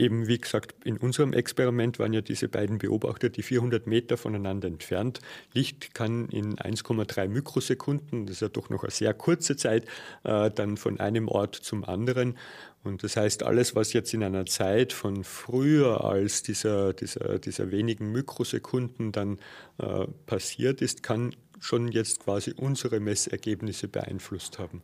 eben, 0.00 0.26
wie 0.26 0.38
gesagt, 0.38 0.74
in 0.84 0.96
unserem 0.96 1.32
Experiment 1.32 1.98
waren 1.98 2.12
ja 2.12 2.22
diese 2.22 2.48
beiden 2.48 2.78
Beobachter, 2.78 3.28
die 3.28 3.42
400 3.42 3.86
Meter 3.86 4.16
voneinander 4.16 4.66
entfernt. 4.66 5.20
Licht 5.52 5.94
kann 5.94 6.28
in 6.30 6.56
1,3 6.56 7.28
Mikrosekunden, 7.28 8.26
das 8.26 8.36
ist 8.36 8.42
ja 8.42 8.48
doch 8.48 8.70
noch 8.70 8.82
eine 8.82 8.90
sehr 8.90 9.14
kurze 9.14 9.56
Zeit, 9.56 9.84
äh, 10.24 10.50
dann 10.50 10.76
von 10.76 10.98
einem 10.98 11.28
Ort 11.28 11.54
zum 11.54 11.84
anderen. 11.84 12.36
Und 12.82 13.02
das 13.02 13.16
heißt, 13.16 13.42
alles, 13.42 13.76
was 13.76 13.92
jetzt 13.92 14.14
in 14.14 14.24
einer 14.24 14.46
Zeit 14.46 14.94
von 14.94 15.22
früher 15.22 16.02
als 16.02 16.42
dieser, 16.42 16.94
dieser, 16.94 17.38
dieser 17.38 17.70
wenigen 17.70 18.10
Mikrosekunden 18.10 19.12
dann 19.12 19.38
äh, 19.78 20.06
passiert 20.24 20.80
ist, 20.80 21.02
kann 21.02 21.36
schon 21.60 21.88
jetzt 21.88 22.20
quasi 22.24 22.54
unsere 22.56 23.00
Messergebnisse 23.00 23.86
beeinflusst 23.86 24.58
haben. 24.58 24.82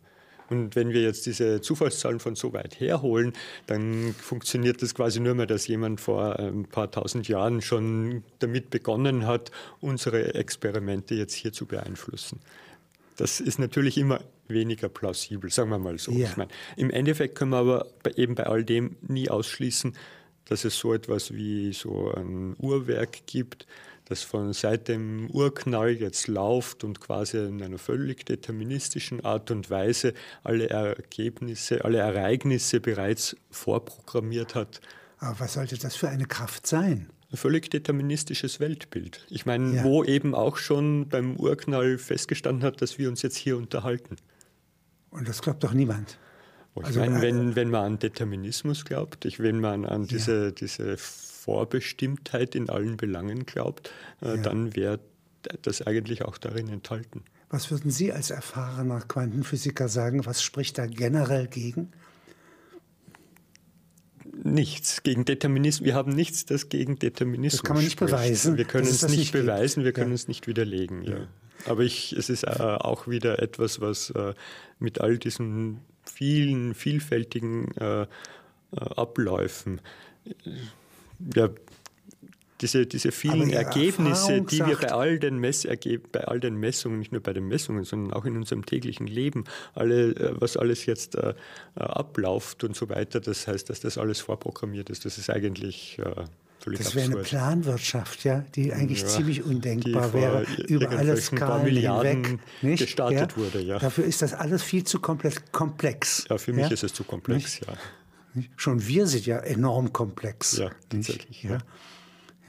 Und 0.49 0.77
wenn 0.77 0.91
wir 0.93 1.03
jetzt 1.03 1.27
diese 1.27 1.61
Zufallszahlen 1.61 2.21
von 2.21 2.37
so 2.37 2.53
weit 2.53 2.79
herholen, 2.81 3.33
dann 3.67 4.15
funktioniert 4.15 4.83
das 4.83 4.95
quasi 4.95 5.21
nur 5.21 5.35
mehr, 5.35 5.47
dass 5.47 5.67
jemand 5.67 6.01
vor 6.01 6.39
ein 6.39 6.65
paar 6.65 6.91
tausend 6.91 7.29
Jahren 7.29 7.63
schon 7.63 8.23
damit 8.39 8.71
begonnen 8.71 9.27
hat, 9.27 9.51
unsere 9.81 10.35
Experimente 10.35 11.15
jetzt 11.15 11.35
hier 11.35 11.53
zu 11.53 11.67
beeinflussen. 11.67 12.41
Das 13.17 13.41
ist 13.41 13.59
natürlich 13.59 13.99
immer 13.99 14.21
weniger 14.49 14.89
plausibel, 14.89 15.51
sagen 15.51 15.71
wir 15.71 15.79
mal 15.79 15.99
so. 15.99 16.13
Ja. 16.13 16.29
Ich 16.29 16.37
meine, 16.37 16.51
Im 16.77 16.91
Endeffekt 16.91 17.35
können 17.35 17.51
wir 17.53 17.59
aber 17.59 17.87
eben 18.17 18.35
bei 18.35 18.45
all 18.45 18.65
dem 18.65 18.97
nie 19.03 19.29
ausschließen, 19.29 19.97
dass 20.45 20.65
es 20.65 20.79
so 20.79 20.95
etwas 20.95 21.35
wie 21.35 21.73
so 21.73 22.13
ein 22.13 22.55
Uhrwerk 22.59 23.27
gibt, 23.27 23.67
das 24.07 24.23
von 24.23 24.53
seit 24.53 24.89
dem 24.89 25.29
Urknall 25.31 25.91
jetzt 25.91 26.29
läuft 26.29 26.85
und 26.85 27.01
quasi 27.01 27.39
in 27.39 27.63
einer 27.63 27.79
völlig 27.79 28.25
deterministischen 28.25 29.25
Art 29.25 29.51
und 29.51 29.69
Weise 29.69 30.15
alle 30.45 30.71
Ergebnisse, 30.71 31.85
alle 31.85 31.99
Ereignisse 31.99 32.81
bereits 32.81 33.37
vorprogrammiert 33.51 34.55
hat. 34.55 34.81
Aber 35.19 35.41
was 35.41 35.55
sollte 35.55 35.77
das 35.77 35.97
für 35.97 36.09
eine 36.09 36.27
Kraft 36.27 36.67
sein? 36.67 37.11
Ein 37.33 37.37
völlig 37.37 37.69
deterministisches 37.71 38.61
Weltbild. 38.61 39.27
Ich 39.29 39.45
meine, 39.45 39.77
ja. 39.77 39.85
wo 39.85 40.05
eben 40.05 40.35
auch 40.35 40.57
schon 40.57 41.09
beim 41.09 41.37
Urknall 41.37 41.99
festgestanden 41.99 42.63
hat, 42.63 42.81
dass 42.81 42.99
wir 42.99 43.09
uns 43.09 43.23
jetzt 43.23 43.37
hier 43.37 43.57
unterhalten. 43.57 44.17
Und 45.11 45.27
das 45.29 45.43
glaubt 45.43 45.65
doch 45.65 45.73
niemand. 45.73 46.19
Ich 46.79 46.85
also, 46.85 47.01
meine, 47.01 47.23
wenn, 47.23 47.53
äh, 47.53 47.57
wenn 47.57 47.71
man 47.71 47.85
an 47.85 47.99
Determinismus 47.99 48.85
glaubt, 48.85 49.25
ich, 49.25 49.41
wenn 49.41 49.61
man 49.61 49.85
an 49.85 50.07
diese, 50.07 50.47
ja. 50.47 50.51
diese 50.51 50.97
Vorbestimmtheit 51.47 52.57
in 52.57 52.69
allen 52.69 52.97
Belangen 52.97 53.47
glaubt, 53.47 53.91
äh, 54.21 54.31
ja. 54.31 54.37
dann 54.37 54.75
wäre 54.75 54.99
das 55.63 55.81
eigentlich 55.81 56.25
auch 56.25 56.39
darin 56.39 56.69
enthalten. 56.69 57.23
Was 57.49 57.71
würden 57.71 57.93
Sie 57.93 58.13
als 58.13 58.31
erfahrener 58.31 59.01
Quantenphysiker 59.01 59.89
sagen? 59.89 60.27
Was 60.27 60.43
spricht 60.43 60.79
da 60.79 60.87
generell 60.87 61.47
gegen? 61.47 61.93
Nichts 64.43 65.05
gegen 65.05 65.25
Determinismus. 65.25 65.87
Wir 65.87 65.95
haben 65.95 66.13
nichts, 66.13 66.45
das 66.45 66.69
gegen 66.69 66.99
Determinismus. 66.99 67.63
Das 67.63 67.65
kann 67.65 67.77
man 67.77 67.85
nicht 67.85 67.93
spricht. 67.93 68.11
beweisen. 68.11 68.57
Wir 68.57 68.65
können 68.65 68.89
es 68.89 69.03
nicht, 69.03 69.17
nicht 69.17 69.33
beweisen, 69.33 69.85
wir 69.85 69.93
können 69.93 70.11
ja. 70.11 70.17
es 70.17 70.27
nicht 70.27 70.49
widerlegen. 70.49 71.05
Ja. 71.05 71.29
Aber 71.67 71.83
ich, 71.83 72.13
es 72.13 72.29
ist 72.29 72.43
äh, 72.43 72.49
auch 72.49 73.07
wieder 73.07 73.41
etwas, 73.41 73.81
was 73.81 74.11
äh, 74.11 74.35
mit 74.81 75.01
all 75.01 75.17
diesen 75.17 75.81
vielen, 76.03 76.75
vielfältigen 76.75 77.71
äh, 77.77 78.03
äh 78.03 78.07
Abläufen, 78.73 79.81
ja, 81.35 81.51
diese, 82.61 82.87
diese 82.87 83.13
vielen 83.13 83.51
Ergebnisse, 83.51 84.41
die 84.41 84.65
wir 84.65 84.77
bei 84.77 84.93
all, 84.93 85.19
den 85.19 85.43
bei 86.13 86.25
all 86.25 86.41
den 86.41 86.57
Messungen, 86.57 86.99
nicht 86.99 87.13
nur 87.13 87.21
bei 87.21 87.33
den 87.33 87.47
Messungen, 87.49 87.85
sondern 87.85 88.13
auch 88.15 88.25
in 88.25 88.37
unserem 88.37 88.65
täglichen 88.65 89.07
Leben, 89.07 89.45
alle, 89.75 90.13
äh, 90.13 90.41
was 90.41 90.57
alles 90.57 90.87
jetzt 90.87 91.17
äh, 91.17 91.35
abläuft 91.75 92.65
und 92.65 92.75
so 92.75 92.89
weiter, 92.89 93.21
das 93.21 93.47
heißt, 93.47 93.69
dass 93.69 93.81
das 93.81 93.99
alles 93.99 94.21
vorprogrammiert 94.21 94.91
ist. 94.91 95.05
Das 95.05 95.19
ist 95.19 95.29
eigentlich 95.29 95.99
äh, 95.99 96.25
das 96.65 96.97
wäre 96.97 97.13
eine 97.13 97.23
Planwirtschaft, 97.23 98.25
ja, 98.25 98.45
die 98.57 98.73
eigentlich 98.73 99.03
ja, 99.03 99.07
ziemlich 99.07 99.45
undenkbar 99.45 100.13
wäre, 100.13 100.45
über 100.67 100.91
alle 100.91 101.17
Skalen 101.17 101.77
hinweg. 101.77 102.39
Nicht? 102.61 102.81
gestartet 102.81 103.33
ja? 103.33 103.37
wurde. 103.37 103.61
Ja. 103.61 103.79
Dafür 103.79 104.05
ist 104.05 104.23
das 104.23 104.35
alles 104.35 104.65
viel 104.65 104.83
zu 104.83 104.99
komplex. 104.99 106.27
Ja, 106.29 106.39
für 106.39 106.53
mich 106.53 106.71
ist 106.73 106.83
es 106.83 106.93
zu 106.93 107.05
komplex, 107.05 107.61
nicht? 107.61 107.69
ja. 107.69 107.75
Schon 108.57 108.87
wir 108.87 109.07
sind 109.07 109.27
ja 109.27 109.39
enorm 109.39 109.93
komplex. 109.93 110.59
Ja, 110.59 110.71
tatsächlich. 110.89 111.43
Ja. 111.43 111.59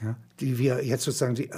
Ja, 0.00 0.16
die 0.38 0.58
wir 0.58 0.84
jetzt 0.84 1.02
sozusagen, 1.02 1.34
die, 1.34 1.50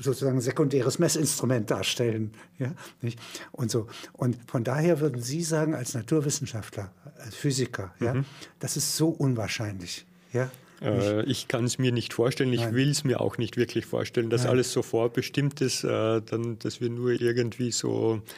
sozusagen 0.00 0.40
sekundäres 0.40 0.98
Messinstrument 0.98 1.70
darstellen. 1.70 2.32
Ja, 2.58 2.72
nicht? 3.02 3.18
Und, 3.52 3.70
so. 3.70 3.88
und 4.14 4.38
von 4.46 4.64
daher 4.64 5.00
würden 5.00 5.20
Sie 5.20 5.42
sagen, 5.42 5.74
als 5.74 5.92
Naturwissenschaftler, 5.92 6.90
als 7.18 7.34
Physiker, 7.34 7.92
mhm. 7.98 8.06
ja, 8.06 8.24
das 8.58 8.78
ist 8.78 8.96
so 8.96 9.10
unwahrscheinlich. 9.10 10.06
Ja, 10.32 10.50
äh, 10.80 11.24
ich 11.24 11.46
kann 11.46 11.64
es 11.64 11.78
mir 11.78 11.92
nicht 11.92 12.14
vorstellen, 12.14 12.54
ich 12.54 12.72
will 12.72 12.90
es 12.90 13.04
mir 13.04 13.20
auch 13.20 13.36
nicht 13.36 13.58
wirklich 13.58 13.84
vorstellen, 13.84 14.30
dass 14.30 14.42
Nein. 14.44 14.52
alles 14.52 14.72
so 14.72 14.82
vorbestimmt 14.82 15.60
ist, 15.60 15.84
äh, 15.84 16.22
dann, 16.22 16.58
dass 16.60 16.80
wir 16.80 16.88
nur 16.88 17.10
irgendwie 17.10 17.70
so 17.70 18.16
äh, 18.16 18.30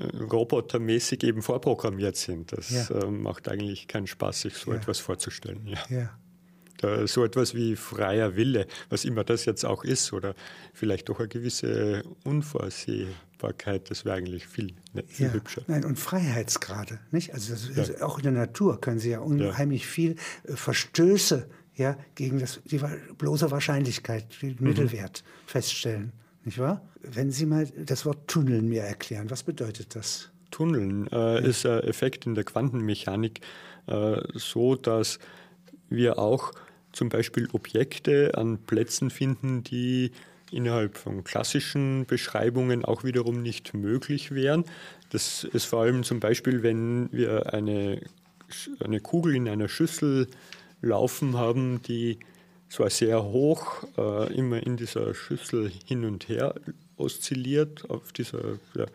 robotermäßig 0.00 1.22
eben 1.24 1.42
vorprogrammiert 1.42 2.16
sind. 2.16 2.52
Das 2.52 2.70
ja. 2.70 3.10
macht 3.10 3.48
eigentlich 3.48 3.88
keinen 3.88 4.06
Spaß, 4.06 4.42
sich 4.42 4.54
so 4.54 4.70
ja. 4.72 4.78
etwas 4.78 4.98
vorzustellen. 4.98 5.66
Ja. 5.66 5.78
ja. 5.88 7.06
So 7.06 7.24
etwas 7.24 7.54
wie 7.54 7.76
freier 7.76 8.34
Wille, 8.34 8.66
was 8.88 9.04
immer 9.04 9.22
das 9.22 9.44
jetzt 9.44 9.64
auch 9.64 9.84
ist, 9.84 10.12
oder 10.12 10.34
vielleicht 10.74 11.08
doch 11.08 11.20
eine 11.20 11.28
gewisse 11.28 12.02
Unvorsehbarkeit, 12.24 13.88
das 13.88 14.04
wäre 14.04 14.16
eigentlich 14.16 14.48
viel, 14.48 14.74
ne, 14.92 15.04
viel 15.06 15.32
hübscher. 15.32 15.62
Nein, 15.68 15.84
und 15.84 15.96
Freiheitsgrade, 15.96 16.98
nicht? 17.12 17.34
Also, 17.34 17.54
ja. 17.74 18.04
auch 18.04 18.16
in 18.18 18.24
der 18.24 18.32
Natur 18.32 18.80
können 18.80 18.98
Sie 18.98 19.10
ja 19.10 19.20
unheimlich 19.20 19.86
viel 19.86 20.16
Verstöße 20.44 21.48
ja, 21.76 21.96
gegen 22.16 22.40
das, 22.40 22.60
die 22.64 22.80
bloße 23.16 23.50
Wahrscheinlichkeit, 23.52 24.42
den 24.42 24.56
mhm. 24.58 24.66
Mittelwert 24.66 25.22
feststellen. 25.46 26.12
Nicht 26.44 26.58
wahr? 26.58 26.82
Wenn 27.02 27.30
Sie 27.30 27.46
mal 27.46 27.66
das 27.66 28.04
Wort 28.04 28.28
Tunneln 28.28 28.68
mir 28.68 28.82
erklären, 28.82 29.30
was 29.30 29.42
bedeutet 29.42 29.94
das? 29.94 30.30
Tunneln 30.50 31.06
äh, 31.08 31.16
ja. 31.16 31.38
ist 31.38 31.66
ein 31.66 31.80
Effekt 31.80 32.26
in 32.26 32.34
der 32.34 32.44
Quantenmechanik 32.44 33.40
äh, 33.86 34.20
so, 34.34 34.76
dass 34.76 35.18
wir 35.88 36.18
auch 36.18 36.52
zum 36.92 37.08
Beispiel 37.08 37.48
Objekte 37.52 38.32
an 38.36 38.58
Plätzen 38.58 39.10
finden, 39.10 39.62
die 39.64 40.12
innerhalb 40.50 40.98
von 40.98 41.24
klassischen 41.24 42.04
Beschreibungen 42.06 42.84
auch 42.84 43.04
wiederum 43.04 43.42
nicht 43.42 43.72
möglich 43.72 44.32
wären. 44.32 44.64
Das 45.10 45.44
ist 45.44 45.64
vor 45.64 45.82
allem 45.82 46.04
zum 46.04 46.20
Beispiel, 46.20 46.62
wenn 46.62 47.10
wir 47.12 47.54
eine, 47.54 48.00
eine 48.80 49.00
Kugel 49.00 49.34
in 49.34 49.48
einer 49.48 49.68
Schüssel 49.68 50.28
laufen 50.82 51.38
haben, 51.38 51.80
die 51.82 52.18
zwar 52.72 52.88
sehr 52.88 53.22
hoch 53.22 53.84
äh, 53.98 54.32
immer 54.34 54.62
in 54.66 54.78
dieser 54.78 55.14
Schüssel 55.14 55.70
hin 55.84 56.06
und 56.06 56.28
her 56.28 56.54
oszilliert, 56.96 57.88
auf 57.90 58.12
dieser, 58.12 58.58
ja, 58.74 58.86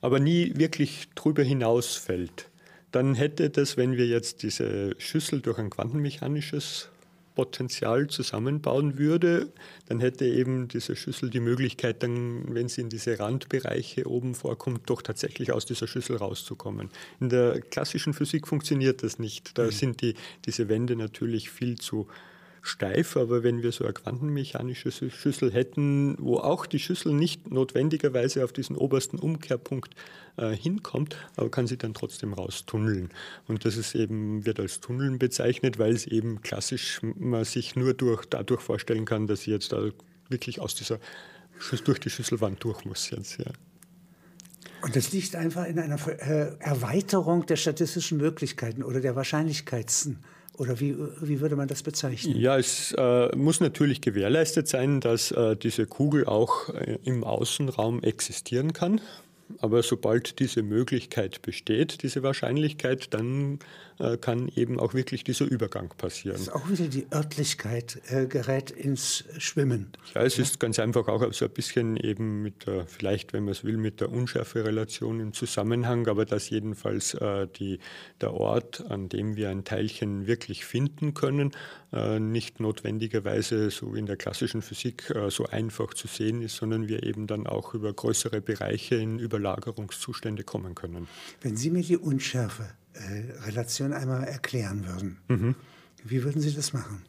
aber 0.00 0.20
nie 0.20 0.52
wirklich 0.56 1.08
drüber 1.16 1.42
hinausfällt. 1.42 2.48
Dann 2.92 3.16
hätte 3.16 3.50
das, 3.50 3.76
wenn 3.76 3.96
wir 3.96 4.06
jetzt 4.06 4.44
diese 4.44 4.94
Schüssel 4.98 5.40
durch 5.40 5.58
ein 5.58 5.70
quantenmechanisches 5.70 6.90
Potenzial 7.34 8.06
zusammenbauen 8.06 8.96
würde, 8.96 9.48
dann 9.88 9.98
hätte 9.98 10.24
eben 10.24 10.68
diese 10.68 10.94
Schüssel 10.94 11.30
die 11.30 11.40
Möglichkeit, 11.40 12.04
dann, 12.04 12.54
wenn 12.54 12.68
sie 12.68 12.82
in 12.82 12.90
diese 12.90 13.18
Randbereiche 13.18 14.08
oben 14.08 14.36
vorkommt, 14.36 14.82
doch 14.88 15.02
tatsächlich 15.02 15.50
aus 15.50 15.66
dieser 15.66 15.88
Schüssel 15.88 16.16
rauszukommen. 16.18 16.90
In 17.18 17.28
der 17.28 17.60
klassischen 17.60 18.14
Physik 18.14 18.46
funktioniert 18.46 19.02
das 19.02 19.18
nicht. 19.18 19.58
Da 19.58 19.64
mhm. 19.64 19.70
sind 19.72 20.00
die, 20.00 20.14
diese 20.46 20.68
Wände 20.68 20.94
natürlich 20.94 21.50
viel 21.50 21.76
zu 21.76 22.06
steif, 22.64 23.16
aber 23.18 23.42
wenn 23.42 23.62
wir 23.62 23.72
so 23.72 23.84
eine 23.84 23.92
quantenmechanische 23.92 24.90
Schüssel 24.90 25.52
hätten, 25.52 26.16
wo 26.18 26.38
auch 26.38 26.64
die 26.64 26.78
Schüssel 26.78 27.12
nicht 27.12 27.50
notwendigerweise 27.50 28.42
auf 28.42 28.52
diesen 28.52 28.76
obersten 28.76 29.18
Umkehrpunkt 29.18 29.94
äh, 30.38 30.50
hinkommt, 30.56 31.16
aber 31.36 31.50
kann 31.50 31.66
sie 31.66 31.76
dann 31.76 31.92
trotzdem 31.92 32.32
raustunneln. 32.32 33.10
Und 33.46 33.66
das 33.66 33.76
ist 33.76 33.94
eben, 33.94 34.46
wird 34.46 34.58
als 34.58 34.80
Tunneln 34.80 35.18
bezeichnet, 35.18 35.78
weil 35.78 35.92
es 35.92 36.06
eben 36.06 36.40
klassisch 36.40 37.00
man 37.02 37.44
sich 37.44 37.76
nur 37.76 37.92
durch, 37.92 38.24
dadurch 38.24 38.62
vorstellen 38.62 39.04
kann, 39.04 39.26
dass 39.26 39.42
sie 39.42 39.50
jetzt 39.50 39.72
da 39.72 39.90
wirklich 40.30 40.58
aus 40.60 40.74
dieser 40.74 40.98
durch 41.84 42.00
die 42.00 42.10
Schüsselwand 42.10 42.64
durch 42.64 42.84
muss 42.84 43.10
jetzt, 43.10 43.38
ja. 43.38 43.52
Und 44.80 44.96
das 44.96 45.12
liegt 45.12 45.36
einfach 45.36 45.66
in 45.66 45.78
einer 45.78 45.98
äh, 46.08 46.56
Erweiterung 46.60 47.46
der 47.46 47.56
statistischen 47.56 48.18
Möglichkeiten 48.18 48.82
oder 48.82 49.00
der 49.00 49.16
Wahrscheinlichkeiten. 49.16 50.18
Oder 50.56 50.78
wie, 50.78 50.96
wie 51.20 51.40
würde 51.40 51.56
man 51.56 51.66
das 51.66 51.82
bezeichnen? 51.82 52.36
Ja, 52.38 52.56
es 52.56 52.92
äh, 52.96 53.34
muss 53.36 53.60
natürlich 53.60 54.00
gewährleistet 54.00 54.68
sein, 54.68 55.00
dass 55.00 55.32
äh, 55.32 55.56
diese 55.56 55.86
Kugel 55.86 56.26
auch 56.26 56.68
äh, 56.68 56.98
im 57.04 57.24
Außenraum 57.24 58.02
existieren 58.02 58.72
kann. 58.72 59.00
Aber 59.58 59.82
sobald 59.82 60.38
diese 60.38 60.62
Möglichkeit 60.62 61.42
besteht, 61.42 62.02
diese 62.02 62.22
Wahrscheinlichkeit, 62.22 63.12
dann 63.12 63.58
äh, 63.98 64.16
kann 64.16 64.48
eben 64.54 64.78
auch 64.80 64.94
wirklich 64.94 65.24
dieser 65.24 65.44
Übergang 65.44 65.90
passieren. 65.96 66.36
Das 66.36 66.48
ist 66.48 66.52
auch 66.52 66.68
wieder 66.68 66.88
die 66.88 67.06
Örtlichkeit 67.12 68.00
äh, 68.08 68.26
gerät 68.26 68.70
ins 68.70 69.24
Schwimmen. 69.38 69.92
Ja, 70.14 70.22
es 70.22 70.36
ja? 70.36 70.42
ist 70.42 70.60
ganz 70.60 70.78
einfach 70.78 71.08
auch 71.08 71.32
so 71.32 71.44
ein 71.44 71.50
bisschen 71.50 71.96
eben 71.96 72.42
mit 72.42 72.66
der, 72.66 72.86
vielleicht, 72.86 73.32
wenn 73.32 73.44
man 73.44 73.52
es 73.52 73.64
will, 73.64 73.76
mit 73.76 74.00
der 74.00 74.10
Unschärferelation 74.10 75.20
im 75.20 75.32
Zusammenhang, 75.32 76.08
aber 76.08 76.24
dass 76.24 76.50
jedenfalls 76.50 77.14
äh, 77.14 77.46
die, 77.46 77.78
der 78.20 78.34
Ort, 78.34 78.84
an 78.90 79.08
dem 79.08 79.36
wir 79.36 79.50
ein 79.50 79.64
Teilchen 79.64 80.26
wirklich 80.26 80.64
finden 80.64 81.14
können, 81.14 81.52
äh, 81.92 82.18
nicht 82.18 82.60
notwendigerweise 82.60 83.70
so 83.70 83.94
wie 83.94 83.98
in 83.98 84.06
der 84.06 84.16
klassischen 84.16 84.62
Physik 84.62 85.10
äh, 85.10 85.30
so 85.30 85.46
einfach 85.46 85.94
zu 85.94 86.08
sehen 86.08 86.42
ist, 86.42 86.56
sondern 86.56 86.88
wir 86.88 87.04
eben 87.04 87.26
dann 87.26 87.46
auch 87.46 87.74
über 87.74 87.92
größere 87.92 88.40
Bereiche 88.40 88.96
in 88.96 89.18
Überlagerungszustände 89.18 90.42
kommen 90.42 90.74
können. 90.74 91.06
Wenn 91.40 91.56
Sie 91.56 91.70
mir 91.70 91.82
die 91.82 91.96
Unschärfe 91.96 92.70
Relation 93.46 93.92
einmal 93.92 94.24
erklären 94.24 94.86
würden. 94.86 95.18
Mhm. 95.28 95.54
Wie 96.04 96.22
würden 96.22 96.40
Sie 96.40 96.54
das 96.54 96.72
machen? 96.72 97.02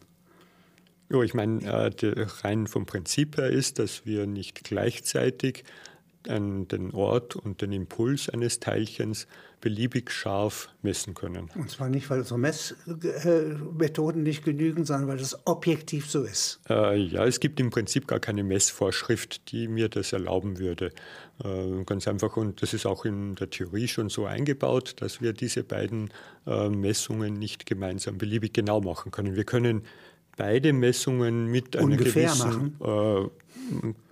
Ich 1.23 1.33
meine, 1.33 1.63
äh, 1.63 2.25
rein 2.43 2.67
vom 2.67 2.85
Prinzip 2.85 3.37
her 3.37 3.49
ist, 3.49 3.77
dass 3.77 4.05
wir 4.05 4.25
nicht 4.25 4.63
gleichzeitig 4.63 5.63
einen, 6.29 6.67
den 6.67 6.91
Ort 6.91 7.35
und 7.35 7.61
den 7.61 7.71
Impuls 7.71 8.29
eines 8.29 8.59
Teilchens 8.59 9.27
beliebig 9.61 10.11
scharf 10.11 10.69
messen 10.83 11.15
können. 11.15 11.49
Und 11.55 11.71
zwar 11.71 11.89
nicht, 11.89 12.09
weil 12.09 12.19
unsere 12.19 12.37
Messmethoden 12.37 14.21
nicht 14.21 14.45
genügen, 14.45 14.85
sondern 14.85 15.07
weil 15.07 15.17
das 15.17 15.47
objektiv 15.47 16.09
so 16.09 16.23
ist. 16.23 16.59
Äh, 16.69 16.97
ja, 16.97 17.25
es 17.25 17.39
gibt 17.39 17.59
im 17.59 17.71
Prinzip 17.71 18.07
gar 18.07 18.19
keine 18.19 18.43
Messvorschrift, 18.43 19.51
die 19.51 19.67
mir 19.67 19.89
das 19.89 20.13
erlauben 20.13 20.59
würde. 20.59 20.91
Äh, 21.43 21.83
ganz 21.83 22.07
einfach, 22.07 22.37
und 22.37 22.61
das 22.61 22.73
ist 22.73 22.85
auch 22.85 23.05
in 23.05 23.33
der 23.35 23.49
Theorie 23.49 23.87
schon 23.87 24.09
so 24.09 24.25
eingebaut, 24.25 24.97
dass 24.99 25.21
wir 25.21 25.33
diese 25.33 25.63
beiden 25.63 26.11
äh, 26.45 26.69
Messungen 26.69 27.33
nicht 27.33 27.65
gemeinsam 27.65 28.19
beliebig 28.19 28.53
genau 28.53 28.81
machen 28.81 29.11
können. 29.11 29.35
Wir 29.35 29.45
können 29.45 29.83
beide 30.35 30.73
Messungen 30.73 31.47
mit 31.47 31.75
einer 31.75 31.85
Ungefähr 31.85 32.29
gewissen 32.29 32.75
äh, 32.81 33.29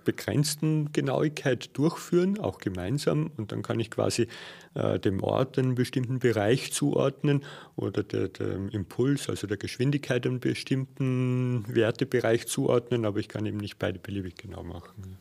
begrenzten 0.04 0.92
Genauigkeit 0.92 1.70
durchführen, 1.76 2.38
auch 2.38 2.58
gemeinsam. 2.58 3.30
Und 3.36 3.52
dann 3.52 3.62
kann 3.62 3.80
ich 3.80 3.90
quasi 3.90 4.28
äh, 4.74 4.98
dem 4.98 5.22
Ort 5.22 5.58
einen 5.58 5.74
bestimmten 5.74 6.18
Bereich 6.18 6.72
zuordnen 6.72 7.42
oder 7.76 8.02
der, 8.02 8.28
dem 8.28 8.68
Impuls, 8.68 9.28
also 9.28 9.46
der 9.46 9.56
Geschwindigkeit 9.56 10.26
einen 10.26 10.40
bestimmten 10.40 11.64
Wertebereich 11.68 12.46
zuordnen, 12.46 13.04
aber 13.04 13.18
ich 13.20 13.28
kann 13.28 13.46
eben 13.46 13.58
nicht 13.58 13.78
beide 13.78 13.98
beliebig 13.98 14.36
genau 14.36 14.62
machen. 14.62 15.16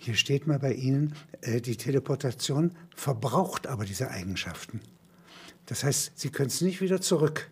Hier 0.00 0.14
steht 0.14 0.46
mal 0.46 0.58
bei 0.58 0.74
Ihnen, 0.74 1.14
äh, 1.40 1.60
die 1.60 1.76
Teleportation 1.76 2.72
verbraucht 2.94 3.66
aber 3.66 3.84
diese 3.84 4.10
Eigenschaften. 4.10 4.80
Das 5.66 5.82
heißt, 5.82 6.12
Sie 6.14 6.30
können 6.30 6.48
es 6.48 6.60
nicht 6.60 6.80
wieder 6.80 7.00
zurück 7.00 7.50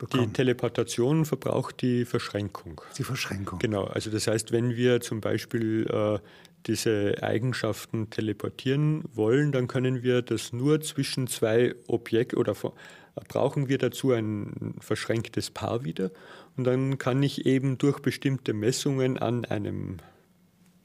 bekommen. 0.00 0.26
Die 0.26 0.32
Teleportation 0.32 1.24
verbraucht 1.24 1.82
die 1.82 2.04
Verschränkung. 2.04 2.80
Die 2.98 3.04
Verschränkung. 3.04 3.60
Genau. 3.60 3.84
Also 3.84 4.10
das 4.10 4.26
heißt, 4.26 4.50
wenn 4.50 4.74
wir 4.74 5.00
zum 5.00 5.20
Beispiel 5.20 5.86
äh, 5.88 6.18
diese 6.66 7.22
Eigenschaften 7.22 8.10
teleportieren 8.10 9.04
wollen, 9.14 9.52
dann 9.52 9.68
können 9.68 10.02
wir 10.02 10.22
das 10.22 10.52
nur 10.52 10.80
zwischen 10.80 11.26
zwei 11.28 11.74
Objekten 11.86 12.38
oder 12.38 12.54
brauchen 13.28 13.68
wir 13.68 13.78
dazu 13.78 14.12
ein 14.12 14.74
verschränktes 14.80 15.50
Paar 15.50 15.84
wieder. 15.84 16.10
Und 16.56 16.64
dann 16.64 16.98
kann 16.98 17.22
ich 17.22 17.46
eben 17.46 17.78
durch 17.78 18.00
bestimmte 18.00 18.52
Messungen 18.52 19.18
an 19.18 19.44
einem 19.44 19.98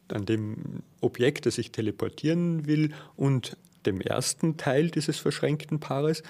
an 0.08 0.26
dem 0.26 0.84
Objekt, 1.02 1.48
das 1.48 1.58
ich 1.58 1.72
teleportieren 1.72 2.68
will, 2.68 2.92
und 3.16 3.58
dem 3.88 4.02
ersten 4.02 4.56
Teil 4.56 4.92
dieses 4.92 5.18
verschränkten 5.18 5.80
Paares 5.80 6.22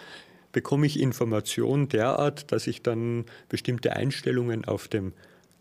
bekomme 0.56 0.86
ich 0.86 1.02
Information 1.02 1.90
derart, 1.90 2.54
dass 2.54 2.66
ich 2.66 2.82
dann 2.82 3.26
bestimmte 3.50 3.94
Einstellungen 3.94 4.64
auf 4.64 4.88
dem 4.88 5.12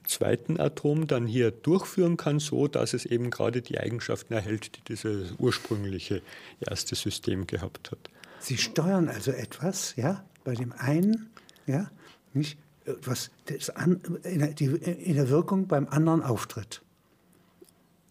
zweiten 0.06 0.60
Atom 0.60 1.08
dann 1.08 1.26
hier 1.26 1.50
durchführen 1.50 2.16
kann, 2.16 2.38
so 2.38 2.68
dass 2.68 2.94
es 2.94 3.04
eben 3.04 3.30
gerade 3.30 3.60
die 3.60 3.80
Eigenschaften 3.80 4.34
erhält, 4.34 4.76
die 4.76 4.82
dieses 4.88 5.32
ursprüngliche 5.38 6.22
erste 6.60 6.94
System 6.94 7.48
gehabt 7.48 7.90
hat. 7.90 7.98
Sie 8.38 8.56
steuern 8.56 9.08
also 9.08 9.32
etwas, 9.32 9.96
ja, 9.96 10.24
bei 10.44 10.54
dem 10.54 10.70
einen, 10.70 11.28
ja, 11.66 11.90
nicht, 12.32 12.56
was 13.02 13.32
in 14.22 15.16
der 15.16 15.28
Wirkung 15.28 15.66
beim 15.66 15.88
anderen 15.88 16.22
auftritt. 16.22 16.82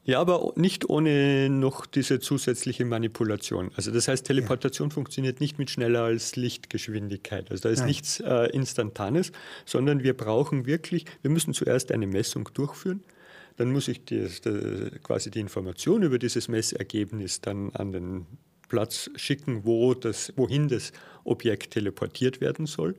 Ja, 0.05 0.19
aber 0.19 0.51
nicht 0.57 0.89
ohne 0.89 1.49
noch 1.49 1.85
diese 1.85 2.19
zusätzliche 2.19 2.83
Manipulation. 2.83 3.71
Also 3.77 3.89
das 3.91 4.09
heißt, 4.09 4.25
Teleportation 4.25 4.89
ja. 4.89 4.93
funktioniert 4.93 5.39
nicht 5.39 5.57
mit 5.59 5.69
schneller 5.69 6.03
als 6.03 6.35
Lichtgeschwindigkeit. 6.35 7.49
Also 7.49 7.63
da 7.63 7.69
ist 7.69 7.79
Nein. 7.79 7.87
nichts 7.87 8.19
äh, 8.19 8.49
Instantanes, 8.51 9.31
sondern 9.65 10.03
wir 10.03 10.15
brauchen 10.15 10.65
wirklich, 10.65 11.05
wir 11.21 11.31
müssen 11.31 11.53
zuerst 11.53 11.91
eine 11.93 12.05
Messung 12.05 12.49
durchführen. 12.53 13.01
Dann 13.55 13.71
muss 13.71 13.87
ich 13.87 14.03
die, 14.03 14.27
die, 14.43 14.99
quasi 15.03 15.31
die 15.31 15.39
Information 15.39 16.03
über 16.03 16.19
dieses 16.19 16.49
Messergebnis 16.49 17.39
dann 17.39 17.69
an 17.71 17.93
den 17.93 18.25
Platz 18.67 19.09
schicken, 19.15 19.63
wo 19.63 19.93
das, 19.93 20.33
wohin 20.35 20.67
das 20.67 20.91
Objekt 21.23 21.71
teleportiert 21.71 22.41
werden 22.41 22.65
soll. 22.65 22.95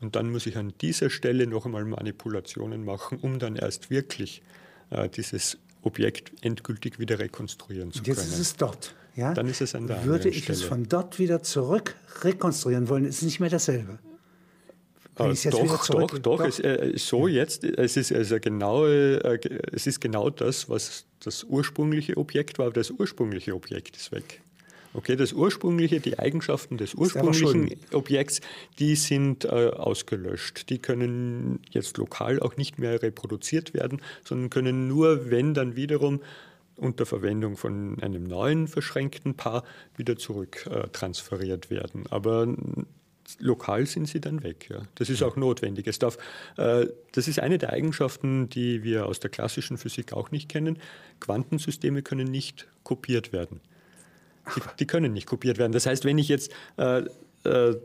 Und 0.00 0.16
dann 0.16 0.30
muss 0.30 0.46
ich 0.46 0.56
an 0.56 0.72
dieser 0.80 1.10
Stelle 1.10 1.46
noch 1.46 1.66
einmal 1.66 1.84
Manipulationen 1.84 2.84
machen, 2.84 3.18
um 3.20 3.38
dann 3.38 3.56
erst 3.56 3.90
wirklich 3.90 4.42
äh, 4.90 5.08
dieses 5.08 5.58
Objekt 5.82 6.32
endgültig 6.42 6.98
wieder 6.98 7.18
rekonstruieren 7.18 7.92
zu 7.92 8.02
können. 8.02 8.16
Jetzt 8.16 8.32
ist 8.32 8.38
es 8.38 8.56
dort. 8.56 8.94
Ja? 9.16 9.34
Dann 9.34 9.48
ist 9.48 9.60
es 9.60 9.74
an 9.74 9.86
der 9.86 10.04
Würde 10.04 10.28
ich 10.28 10.44
Stelle. 10.44 10.58
es 10.58 10.64
von 10.64 10.88
dort 10.88 11.18
wieder 11.18 11.42
zurück 11.42 11.96
rekonstruieren 12.22 12.88
wollen, 12.88 13.04
ist 13.04 13.16
es 13.16 13.22
nicht 13.22 13.40
mehr 13.40 13.50
dasselbe. 13.50 13.98
Äh, 15.18 15.34
doch, 15.50 15.86
doch, 15.86 16.06
doch, 16.06 16.18
doch, 16.18 16.40
Es, 16.44 16.60
äh, 16.60 16.92
so 16.96 17.26
jetzt, 17.26 17.64
es 17.64 17.96
ist 17.96 18.12
also 18.12 18.38
genau, 18.38 18.86
äh, 18.86 19.38
es 19.72 19.88
ist 19.88 20.00
genau 20.00 20.30
das, 20.30 20.68
was 20.68 21.06
das 21.20 21.42
ursprüngliche 21.44 22.16
Objekt 22.16 22.58
war, 22.58 22.70
das 22.70 22.90
ursprüngliche 22.90 23.54
Objekt 23.54 23.96
ist 23.96 24.12
weg. 24.12 24.42
Okay, 24.94 25.16
das 25.16 25.32
ursprüngliche, 25.32 26.00
die 26.00 26.18
Eigenschaften 26.18 26.78
des 26.78 26.94
ursprünglichen 26.94 27.76
Objekts, 27.92 28.40
die 28.78 28.96
sind 28.96 29.44
äh, 29.44 29.48
ausgelöscht. 29.48 30.70
Die 30.70 30.78
können 30.78 31.60
jetzt 31.70 31.98
lokal 31.98 32.40
auch 32.40 32.56
nicht 32.56 32.78
mehr 32.78 33.02
reproduziert 33.02 33.74
werden, 33.74 34.00
sondern 34.24 34.50
können 34.50 34.88
nur, 34.88 35.30
wenn 35.30 35.54
dann 35.54 35.76
wiederum 35.76 36.20
unter 36.76 37.06
Verwendung 37.06 37.56
von 37.56 38.00
einem 38.02 38.24
neuen 38.24 38.68
verschränkten 38.68 39.34
Paar 39.34 39.64
wieder 39.96 40.16
zurück 40.16 40.66
äh, 40.70 40.88
transferiert 40.88 41.70
werden. 41.70 42.04
Aber 42.08 42.46
lokal 43.38 43.86
sind 43.86 44.08
sie 44.08 44.20
dann 44.20 44.42
weg. 44.42 44.68
Ja. 44.70 44.82
Das 44.94 45.10
ist 45.10 45.22
auch 45.22 45.36
notwendig. 45.36 45.86
Es 45.86 45.98
darf, 45.98 46.16
äh, 46.56 46.86
das 47.12 47.28
ist 47.28 47.40
eine 47.40 47.58
der 47.58 47.72
Eigenschaften, 47.72 48.48
die 48.48 48.82
wir 48.84 49.06
aus 49.06 49.20
der 49.20 49.30
klassischen 49.30 49.76
Physik 49.76 50.12
auch 50.12 50.30
nicht 50.30 50.48
kennen. 50.48 50.78
Quantensysteme 51.20 52.02
können 52.02 52.28
nicht 52.28 52.68
kopiert 52.84 53.32
werden. 53.32 53.60
Die, 54.56 54.60
die, 54.80 54.86
können 54.86 55.12
nicht 55.12 55.26
kopiert 55.26 55.58
werden. 55.58 55.72
Das 55.72 55.86
heißt, 55.86 56.04
wenn 56.04 56.18
ich 56.18 56.28
jetzt 56.28 56.52
äh, 56.76 57.02
äh, 57.44 57.76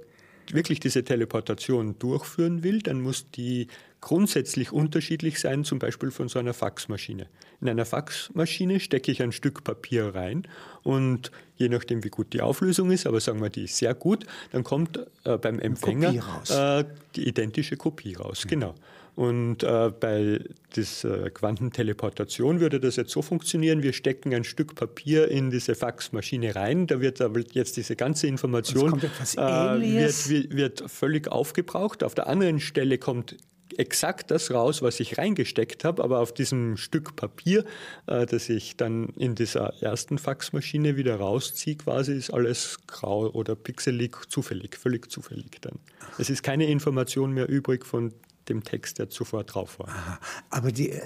wirklich 0.52 0.80
diese 0.80 1.04
Teleportation 1.04 1.98
durchführen 2.00 2.64
will, 2.64 2.82
dann 2.82 3.02
muss 3.02 3.30
die 3.32 3.68
grundsätzlich 4.02 4.74
unterschiedlich 4.74 5.40
sein, 5.40 5.64
zum 5.64 5.80
Beispiel 5.80 6.12
von 6.12 6.28
so 6.28 6.38
einer 6.38 6.54
Faxmaschine. 6.54 7.28
In 7.62 7.70
einer 7.70 7.86
Faxmaschine 7.86 8.82
stecke 8.82 9.12
ich 9.12 9.22
ein 9.22 9.32
Stück 9.32 9.64
Papier 9.64 10.14
rein 10.14 10.46
und 10.84 11.32
je 11.56 11.70
nachdem, 11.70 12.04
wie 12.04 12.10
gut 12.10 12.34
die 12.34 12.42
Auflösung 12.42 12.92
ist, 12.92 13.08
aber 13.08 13.22
sagen 13.22 13.42
wir, 13.42 13.50
die 13.50 13.64
ist 13.64 13.78
sehr 13.78 13.94
gut, 13.94 14.26
dann 14.52 14.66
kommt 14.66 15.00
äh, 15.24 15.38
beim 15.38 15.58
Empfänger 15.60 16.14
äh, 16.50 16.84
die 17.16 17.28
identische 17.30 17.78
Kopie 17.78 18.16
raus. 18.16 18.44
Mhm. 18.44 18.50
Genau. 18.50 18.76
Und 19.16 19.64
äh, 19.64 19.92
bei 20.00 20.40
dieser 20.76 21.30
Quantenteleportation 21.30 22.60
würde 22.60 22.80
das 22.80 22.96
jetzt 22.96 23.12
so 23.12 23.22
funktionieren, 23.22 23.84
wir 23.84 23.94
stecken 23.94 24.34
ein 24.34 24.44
Stück 24.44 24.74
Papier 24.74 25.28
in 25.28 25.52
diese 25.52 25.76
Faxmaschine 25.76 26.56
rein, 26.56 26.88
da 26.88 27.00
wird 27.00 27.22
aber 27.22 27.42
jetzt 27.52 27.78
diese 27.78 27.96
ganze 27.96 28.26
Information 28.26 29.00
äh, 29.00 29.06
wird, 29.38 30.56
wird 30.56 30.92
völlig 30.92 31.28
aufgebraucht. 31.32 32.04
Auf 32.04 32.16
der 32.16 32.26
anderen 32.28 32.60
Stelle 32.60 32.98
kommt 32.98 33.38
exakt 33.78 34.32
das 34.32 34.52
raus, 34.52 34.82
was 34.82 35.00
ich 35.00 35.18
reingesteckt 35.18 35.84
habe, 35.84 36.04
aber 36.04 36.20
auf 36.20 36.34
diesem 36.34 36.78
Stück 36.78 37.16
Papier, 37.16 37.66
äh, 38.08 38.26
das 38.26 38.50
ich 38.50 38.78
dann 38.78 39.10
in 39.18 39.36
dieser 39.36 39.74
ersten 39.82 40.18
Faxmaschine 40.18 40.98
wieder 40.98 41.18
rausziehe, 41.18 41.76
quasi 41.76 42.14
ist 42.14 42.32
alles 42.32 42.80
grau 42.88 43.30
oder 43.30 43.56
pixelig, 43.56 44.18
zufällig, 44.30 44.76
völlig 44.76 45.12
zufällig 45.12 45.62
dann. 45.62 45.80
Es 46.18 46.30
ist 46.30 46.44
keine 46.44 46.68
Information 46.68 47.32
mehr 47.32 47.50
übrig 47.50 47.86
von 47.86 48.14
dem 48.50 48.64
Text, 48.64 49.00
der 49.00 49.10
zuvor 49.10 49.44
drauf 49.44 49.80
war. 49.80 49.90
Aha, 49.90 50.20
aber 50.50 50.72
die, 50.72 50.92
äh, 50.92 51.02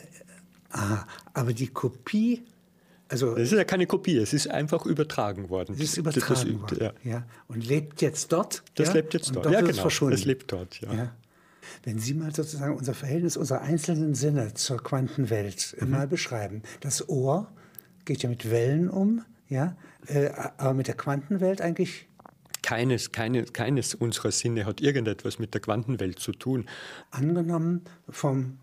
aha, 0.72 1.08
aber 1.34 1.54
die 1.54 1.68
Kopie 1.68 2.44
also, 3.10 3.36
es 3.38 3.52
ist 3.52 3.58
ja 3.58 3.64
keine 3.64 3.88
Kopie, 3.88 4.18
es 4.18 4.34
ist 4.34 4.50
einfach 4.50 4.86
übertragen 4.86 5.50
worden. 5.50 5.76
Es 5.76 5.82
ist 5.82 5.98
übertragen 5.98 6.26
das, 6.28 6.44
das, 6.44 6.82
worden, 6.82 6.94
ja. 7.04 7.12
ja. 7.12 7.24
Und 7.48 7.66
lebt 7.66 8.02
jetzt 8.02 8.32
dort? 8.34 8.64
Das 8.76 8.90
ja? 8.90 8.96
lebt 8.96 9.14
jetzt 9.14 9.34
dort, 9.34 9.46
dort 9.46 9.56
ja 9.56 9.62
genau. 9.62 10.10
Es 10.10 10.26
lebt 10.26 10.52
dort, 10.52 10.82
ja. 10.82 10.94
ja. 10.94 11.16
Wenn 11.84 12.00
Sie 12.00 12.14
mal 12.14 12.34
sozusagen 12.34 12.76
unser 12.76 12.94
Verhältnis 12.94 13.38
unserer 13.38 13.62
einzelnen 13.62 14.14
Sinne 14.14 14.54
zur 14.54 14.78
Quantenwelt 14.84 15.76
mhm. 15.80 15.90
mal 15.90 16.08
beschreiben. 16.08 16.64
Das 16.82 17.08
Ohr 17.08 17.52
geht 18.06 18.24
ja 18.24 18.30
mit 18.30 18.50
Wellen 18.52 18.90
um, 18.90 19.24
ja, 19.48 19.76
äh, 20.08 20.30
aber 20.58 20.74
mit 20.74 20.88
der 20.88 20.96
Quantenwelt 20.96 21.62
eigentlich 21.62 22.08
keines, 22.68 23.14
keine, 23.14 23.46
keines 23.46 23.96
unserer 23.96 24.32
Sinne 24.32 24.66
hat 24.66 24.82
irgendetwas 24.82 25.40
mit 25.40 25.54
der 25.54 25.62
Quantenwelt 25.62 26.20
zu 26.20 26.34
tun. 26.34 26.66
Angenommen 27.12 27.84
vom 28.10 28.58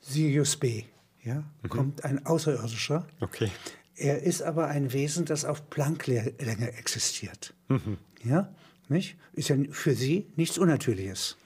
Sirius 0.00 0.56
B 0.56 0.84
ja, 1.24 1.42
mhm. 1.62 1.68
kommt 1.68 2.04
ein 2.04 2.24
Außerirdischer. 2.24 3.04
Okay. 3.18 3.50
Er 3.96 4.22
ist 4.22 4.42
aber 4.42 4.68
ein 4.68 4.92
Wesen, 4.92 5.24
das 5.24 5.44
auf 5.44 5.70
Plancklänge 5.70 6.72
existiert. 6.78 7.52
Mhm. 7.66 7.98
Ja, 8.22 8.54
nicht? 8.88 9.16
Ist 9.32 9.48
ja 9.48 9.56
für 9.72 9.94
Sie 9.94 10.28
nichts 10.36 10.56
Unnatürliches. 10.56 11.36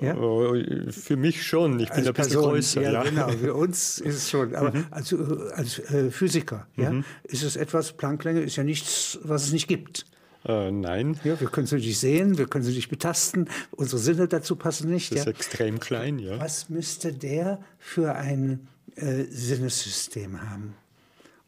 Ja? 0.00 0.14
Äh, 0.14 0.90
für 0.90 1.16
mich 1.18 1.46
schon. 1.46 1.80
Ich 1.80 1.90
bin 1.90 1.98
als 1.98 2.06
ein 2.06 2.14
bisschen 2.14 2.32
Person, 2.32 2.50
größer. 2.50 2.80
Ja, 2.80 2.92
ja, 2.92 3.02
genau. 3.02 3.28
Für 3.28 3.52
uns 3.52 3.98
ist 3.98 4.14
es 4.14 4.30
schon. 4.30 4.54
Aber 4.54 4.72
mhm. 4.72 4.86
als, 4.90 5.14
als 5.52 5.78
äh, 5.90 6.10
Physiker 6.10 6.66
ja, 6.76 6.92
mhm. 6.92 7.04
ist 7.24 7.42
es 7.42 7.56
etwas, 7.56 7.92
Plancklänge 7.92 8.40
ist 8.40 8.56
ja 8.56 8.64
nichts, 8.64 9.18
was 9.22 9.44
es 9.44 9.52
nicht 9.52 9.68
gibt. 9.68 10.06
Äh, 10.44 10.70
nein. 10.70 11.18
Ja, 11.24 11.40
wir 11.40 11.48
können 11.48 11.66
sie 11.66 11.76
nicht 11.76 11.98
sehen, 11.98 12.38
wir 12.38 12.46
können 12.46 12.64
sie 12.64 12.74
nicht 12.74 12.88
betasten, 12.88 13.48
unsere 13.72 14.00
Sinne 14.00 14.28
dazu 14.28 14.56
passen 14.56 14.90
nicht. 14.90 15.12
Das 15.12 15.20
ist 15.20 15.26
ja. 15.26 15.30
extrem 15.32 15.80
klein, 15.80 16.18
ja. 16.18 16.38
Was 16.38 16.68
müsste 16.68 17.12
der 17.12 17.60
für 17.78 18.14
ein 18.14 18.68
äh, 18.96 19.24
Sinnessystem 19.30 20.40
haben, 20.48 20.74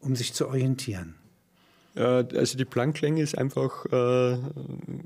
um 0.00 0.16
sich 0.16 0.34
zu 0.34 0.48
orientieren? 0.48 1.14
Äh, 1.94 2.00
also 2.00 2.58
die 2.58 2.64
Plancklänge 2.64 3.22
ist 3.22 3.38
einfach 3.38 3.86
äh, 3.86 4.38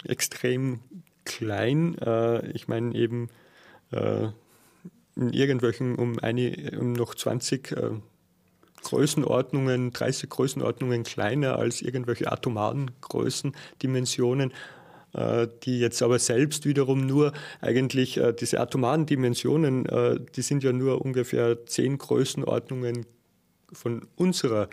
extrem 0.04 0.80
klein. 1.24 1.96
Äh, 1.98 2.50
ich 2.50 2.68
meine 2.68 2.94
eben 2.94 3.28
äh, 3.92 4.28
in 5.16 5.32
irgendwelchen 5.32 5.94
um, 5.94 6.18
eine, 6.18 6.72
um 6.78 6.92
noch 6.92 7.14
20 7.14 7.72
äh, 7.72 7.90
Größenordnungen, 8.84 9.92
30 9.92 10.30
Größenordnungen 10.30 11.02
kleiner 11.02 11.58
als 11.58 11.82
irgendwelche 11.82 12.30
atomaren 12.30 12.92
Größendimensionen 13.00 14.52
äh, 15.14 15.48
die 15.64 15.80
jetzt 15.80 16.02
aber 16.02 16.18
selbst 16.18 16.66
wiederum 16.66 17.06
nur 17.06 17.32
eigentlich 17.60 18.20
diese 18.40 18.60
atomaren 18.60 19.06
Dimensionen, 19.06 19.84
die 20.34 20.42
sind 20.42 20.64
ja 20.64 20.72
nur 20.72 21.04
ungefähr 21.04 21.66
zehn 21.66 21.98
Größenordnungen 21.98 23.06
von 23.72 24.06
unserer 24.16 24.68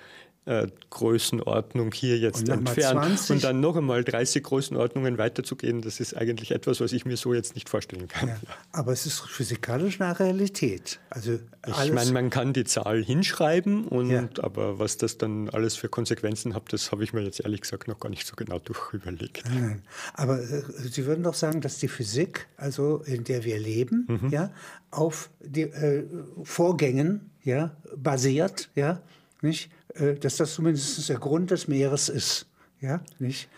äh, 0.51 0.67
Größenordnung 0.89 1.93
hier 1.93 2.17
jetzt 2.17 2.49
und 2.49 2.49
entfernt. 2.49 2.99
20. 3.05 3.35
Und 3.35 3.43
dann 3.45 3.61
noch 3.61 3.77
einmal 3.77 4.03
30 4.03 4.43
Größenordnungen 4.43 5.17
weiterzugehen, 5.17 5.81
das 5.81 6.01
ist 6.01 6.17
eigentlich 6.17 6.51
etwas, 6.51 6.81
was 6.81 6.91
ich 6.91 7.05
mir 7.05 7.15
so 7.15 7.33
jetzt 7.33 7.55
nicht 7.55 7.69
vorstellen 7.69 8.09
kann. 8.09 8.27
Ja, 8.27 8.37
aber 8.73 8.91
es 8.91 9.05
ist 9.05 9.21
physikalisch 9.21 10.01
eine 10.01 10.19
Realität. 10.19 10.99
Also 11.09 11.39
ich 11.65 11.93
meine, 11.93 12.11
man 12.11 12.29
kann 12.29 12.51
die 12.51 12.65
Zahl 12.65 13.01
hinschreiben, 13.01 13.87
und, 13.87 14.09
ja. 14.09 14.27
aber 14.41 14.77
was 14.77 14.97
das 14.97 15.17
dann 15.17 15.49
alles 15.49 15.75
für 15.75 15.87
Konsequenzen 15.87 16.53
hat, 16.53 16.73
das 16.73 16.91
habe 16.91 17.05
ich 17.05 17.13
mir 17.13 17.21
jetzt 17.21 17.39
ehrlich 17.39 17.61
gesagt 17.61 17.87
noch 17.87 17.99
gar 17.99 18.09
nicht 18.09 18.27
so 18.27 18.35
genau 18.35 18.59
durchüberlegt. 18.63 19.43
Nein, 19.49 19.83
aber 20.13 20.41
äh, 20.41 20.63
Sie 20.77 21.05
würden 21.05 21.23
doch 21.23 21.35
sagen, 21.35 21.61
dass 21.61 21.77
die 21.77 21.87
Physik, 21.87 22.47
also 22.57 22.97
in 23.05 23.23
der 23.23 23.45
wir 23.45 23.57
leben, 23.57 24.05
mhm. 24.09 24.29
ja, 24.29 24.51
auf 24.89 25.29
die, 25.39 25.61
äh, 25.61 26.03
Vorgängen 26.43 27.31
ja, 27.43 27.71
basiert, 27.95 28.69
ja, 28.75 29.01
nicht? 29.41 29.71
Äh, 29.95 30.15
dass 30.15 30.37
das 30.37 30.53
zumindest 30.53 31.09
der 31.09 31.17
Grund 31.17 31.51
des 31.51 31.67
Meeres 31.67 32.09
ist. 32.09 32.45
Ja, 32.79 33.01
nicht? 33.19 33.49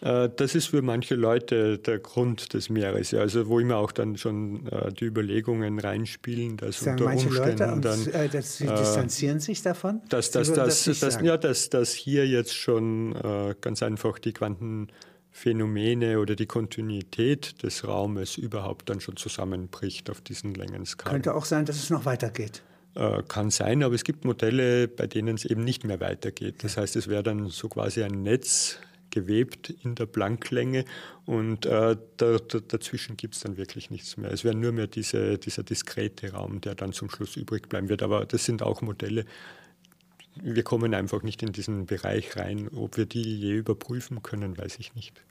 Äh, 0.00 0.30
das 0.34 0.54
ist 0.54 0.68
für 0.68 0.82
manche 0.82 1.14
Leute 1.14 1.78
der 1.78 1.98
Grund 1.98 2.54
des 2.54 2.70
Meeres, 2.70 3.12
also 3.12 3.48
wo 3.48 3.58
immer 3.58 3.76
auch 3.76 3.92
dann 3.92 4.16
schon 4.16 4.66
äh, 4.68 4.92
die 4.92 5.04
Überlegungen 5.04 5.78
reinspielen, 5.78 6.56
dass 6.56 6.80
Sagen 6.80 7.02
unter 7.02 7.26
Umständen 7.26 7.82
dann, 7.82 8.30
dass 8.30 8.56
sie 8.56 8.66
distanzieren 8.66 9.40
sich 9.40 9.62
davon. 9.62 10.00
Dass, 10.08 10.30
dass, 10.30 10.52
dass, 10.52 10.84
das 10.84 11.00
dass, 11.00 11.20
ja, 11.20 11.36
dass, 11.36 11.70
dass 11.70 11.92
hier 11.92 12.26
jetzt 12.26 12.54
schon 12.54 13.14
ganz 13.60 13.82
einfach 13.82 14.18
die 14.18 14.32
Quantenphänomene 14.32 16.18
oder 16.18 16.36
die 16.36 16.46
Kontinuität 16.46 17.62
des 17.62 17.86
Raumes 17.86 18.38
überhaupt 18.38 18.88
dann 18.88 19.00
schon 19.00 19.16
zusammenbricht 19.16 20.08
auf 20.08 20.20
diesen 20.20 20.54
Längenskalen. 20.54 21.12
Könnte 21.12 21.34
auch 21.34 21.44
sein, 21.44 21.66
dass 21.66 21.76
es 21.76 21.90
noch 21.90 22.06
weitergeht. 22.06 22.62
Äh, 22.96 23.22
kann 23.28 23.50
sein, 23.50 23.84
aber 23.84 23.94
es 23.94 24.02
gibt 24.02 24.24
Modelle, 24.24 24.88
bei 24.88 25.06
denen 25.06 25.36
es 25.36 25.44
eben 25.44 25.62
nicht 25.62 25.84
mehr 25.84 26.00
weitergeht. 26.00 26.64
Das 26.64 26.76
heißt, 26.76 26.96
es 26.96 27.06
wäre 27.06 27.22
dann 27.22 27.46
so 27.48 27.68
quasi 27.68 28.02
ein 28.02 28.22
Netz 28.22 28.80
gewebt 29.10 29.70
in 29.70 29.94
der 29.94 30.06
Blanklänge 30.06 30.84
und 31.24 31.66
äh, 31.66 31.96
da, 32.16 32.38
da, 32.38 32.60
dazwischen 32.60 33.16
gibt 33.16 33.34
es 33.34 33.40
dann 33.42 33.56
wirklich 33.56 33.90
nichts 33.90 34.16
mehr. 34.16 34.32
Es 34.32 34.42
wäre 34.42 34.56
nur 34.56 34.72
mehr 34.72 34.88
diese, 34.88 35.38
dieser 35.38 35.62
diskrete 35.62 36.32
Raum, 36.32 36.60
der 36.60 36.74
dann 36.74 36.92
zum 36.92 37.10
Schluss 37.10 37.36
übrig 37.36 37.68
bleiben 37.68 37.88
wird. 37.88 38.02
Aber 38.02 38.24
das 38.26 38.44
sind 38.44 38.62
auch 38.62 38.82
Modelle, 38.82 39.24
wir 40.42 40.62
kommen 40.62 40.94
einfach 40.94 41.22
nicht 41.22 41.42
in 41.42 41.52
diesen 41.52 41.86
Bereich 41.86 42.36
rein. 42.36 42.68
Ob 42.74 42.96
wir 42.96 43.06
die 43.06 43.38
je 43.38 43.54
überprüfen 43.54 44.22
können, 44.22 44.56
weiß 44.56 44.78
ich 44.78 44.94
nicht. 44.94 45.22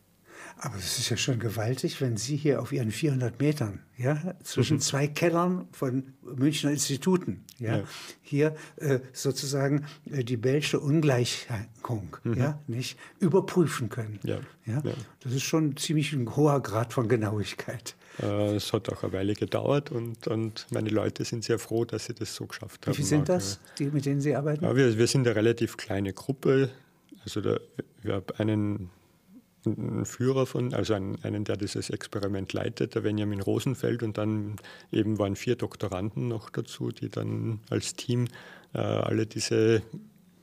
Aber 0.58 0.76
es 0.78 1.00
ist 1.00 1.10
ja 1.10 1.18
schon 1.18 1.40
gewaltig, 1.40 2.02
wenn 2.02 2.18
Sie 2.18 2.36
hier 2.36 2.62
auf 2.62 2.74
Ihren 2.74 2.92
400 2.92 3.40
Metern, 3.40 3.80
ja, 3.98 4.36
zwischen 4.44 4.78
mhm. 4.78 4.82
zwei 4.82 5.08
Kellern 5.08 5.68
von 5.72 6.14
Münchner 6.22 6.72
Instituten, 6.72 7.46
ja, 7.60 7.78
ja. 7.78 7.84
hier 8.22 8.56
äh, 8.78 9.00
sozusagen 9.14 9.86
äh, 10.12 10.24
die 10.24 10.36
Bellsche 10.36 10.80
Ungleichung, 10.80 12.18
mhm. 12.24 12.34
ja, 12.34 12.60
nicht 12.68 12.98
überprüfen 13.20 13.90
können. 13.90 14.20
Ja. 14.24 14.40
Ja? 14.66 14.82
ja. 14.84 14.94
Das 15.22 15.34
ist 15.34 15.44
schon 15.44 15.78
ziemlich 15.78 16.12
ein 16.12 16.36
hoher 16.36 16.62
Grad 16.62 16.94
von 16.94 17.08
Genauigkeit. 17.08 17.96
Äh, 18.22 18.56
es 18.56 18.74
hat 18.74 18.90
auch 18.90 19.04
eine 19.04 19.14
Weile 19.14 19.34
gedauert 19.34 19.92
und, 19.92 20.28
und 20.28 20.68
meine 20.72 20.90
Leute 20.90 21.24
sind 21.24 21.44
sehr 21.46 21.60
froh, 21.60 21.86
dass 21.86 22.06
sie 22.06 22.14
das 22.14 22.36
so 22.36 22.46
geschafft 22.46 22.86
haben. 22.86 22.94
Wie 22.94 22.98
viele 22.98 23.08
sind 23.08 23.30
das, 23.30 23.60
die, 23.78 23.86
mit 23.86 24.06
denen 24.06 24.20
Sie 24.20 24.36
arbeiten? 24.36 24.66
Ja, 24.66 24.76
wir, 24.76 24.98
wir 24.98 25.08
sind 25.08 25.26
eine 25.26 25.36
relativ 25.36 25.78
kleine 25.78 26.12
Gruppe. 26.12 26.70
Also 27.24 27.40
da, 27.42 27.60
wir 28.02 28.16
haben 28.16 28.26
einen 28.38 28.90
Führer 30.04 30.46
von, 30.46 30.74
also 30.74 30.94
einen, 30.94 31.22
einen, 31.24 31.44
der 31.44 31.58
dieses 31.58 31.90
Experiment 31.90 32.54
leitet, 32.54 32.96
der 32.96 33.02
Benjamin 33.02 33.42
Rosenfeld, 33.42 34.04
und 34.04 34.18
dann 34.18 34.56
eben 34.92 35.20
waren 35.20 35.36
vier 35.36 35.56
Doktoranden 35.56 36.28
noch 36.28 36.50
dazu, 36.50 36.92
die 36.92 37.10
dann 37.10 37.60
als 37.70 37.96
Team 37.96 38.28
äh, 38.74 38.80
alle 38.80 39.26
diese 39.26 39.82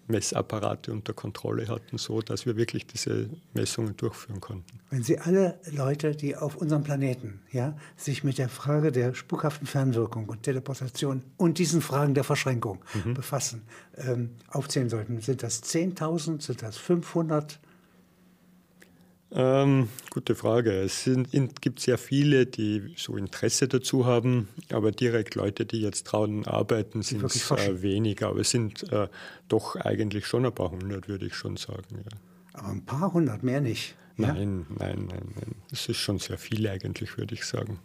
Messapparate 0.08 0.92
unter 0.92 1.12
Kontrolle 1.12 1.68
hatten, 1.68 1.98
so 1.98 2.20
dass 2.20 2.46
wir 2.46 2.56
wirklich 2.56 2.86
diese 2.86 3.28
Messungen 3.54 3.96
durchführen 3.96 4.40
konnten. 4.40 4.78
Wenn 4.90 5.02
Sie 5.02 5.18
alle 5.18 5.58
Leute, 5.72 6.14
die 6.14 6.36
auf 6.36 6.56
unserem 6.56 6.84
Planeten 6.84 7.40
ja, 7.50 7.76
sich 7.96 8.22
mit 8.22 8.38
der 8.38 8.48
Frage 8.48 8.92
der 8.92 9.14
spukhaften 9.14 9.66
Fernwirkung 9.66 10.28
und 10.28 10.42
Teleportation 10.42 11.22
und 11.36 11.58
diesen 11.58 11.80
Fragen 11.80 12.14
der 12.14 12.24
Verschränkung 12.24 12.84
mhm. 12.94 13.14
befassen, 13.14 13.62
ähm, 13.96 14.30
aufzählen 14.48 14.88
sollten, 14.88 15.20
sind 15.20 15.42
das 15.42 15.62
10.000, 15.64 16.42
sind 16.42 16.62
das 16.62 16.76
500? 16.76 17.58
Ähm, 19.32 19.88
gute 20.10 20.34
Frage. 20.34 20.72
Es 20.72 21.04
sind, 21.04 21.30
gibt 21.60 21.80
sehr 21.80 21.98
viele, 21.98 22.46
die 22.46 22.94
so 22.96 23.16
Interesse 23.16 23.66
dazu 23.66 24.06
haben, 24.06 24.48
aber 24.70 24.92
direkt 24.92 25.34
Leute, 25.34 25.66
die 25.66 25.80
jetzt 25.80 26.04
draußen 26.04 26.46
arbeiten, 26.46 27.02
sind 27.02 27.24
äh, 27.24 27.82
weniger. 27.82 28.28
Aber 28.28 28.40
es 28.40 28.50
sind 28.50 28.90
äh, 28.92 29.08
doch 29.48 29.76
eigentlich 29.76 30.26
schon 30.26 30.46
ein 30.46 30.54
paar 30.54 30.70
hundert, 30.70 31.08
würde 31.08 31.26
ich 31.26 31.34
schon 31.34 31.56
sagen. 31.56 32.04
Ja. 32.04 32.60
Aber 32.60 32.68
ein 32.68 32.84
paar 32.84 33.12
hundert 33.12 33.42
mehr 33.42 33.60
nicht. 33.60 33.96
Nein, 34.16 34.66
ja? 34.70 34.86
nein, 34.86 35.06
nein, 35.08 35.34
nein. 35.34 35.54
Es 35.70 35.88
ist 35.88 35.98
schon 35.98 36.18
sehr 36.18 36.38
viel 36.38 36.66
eigentlich, 36.68 37.18
würde 37.18 37.34
ich 37.34 37.44
sagen. 37.44 37.78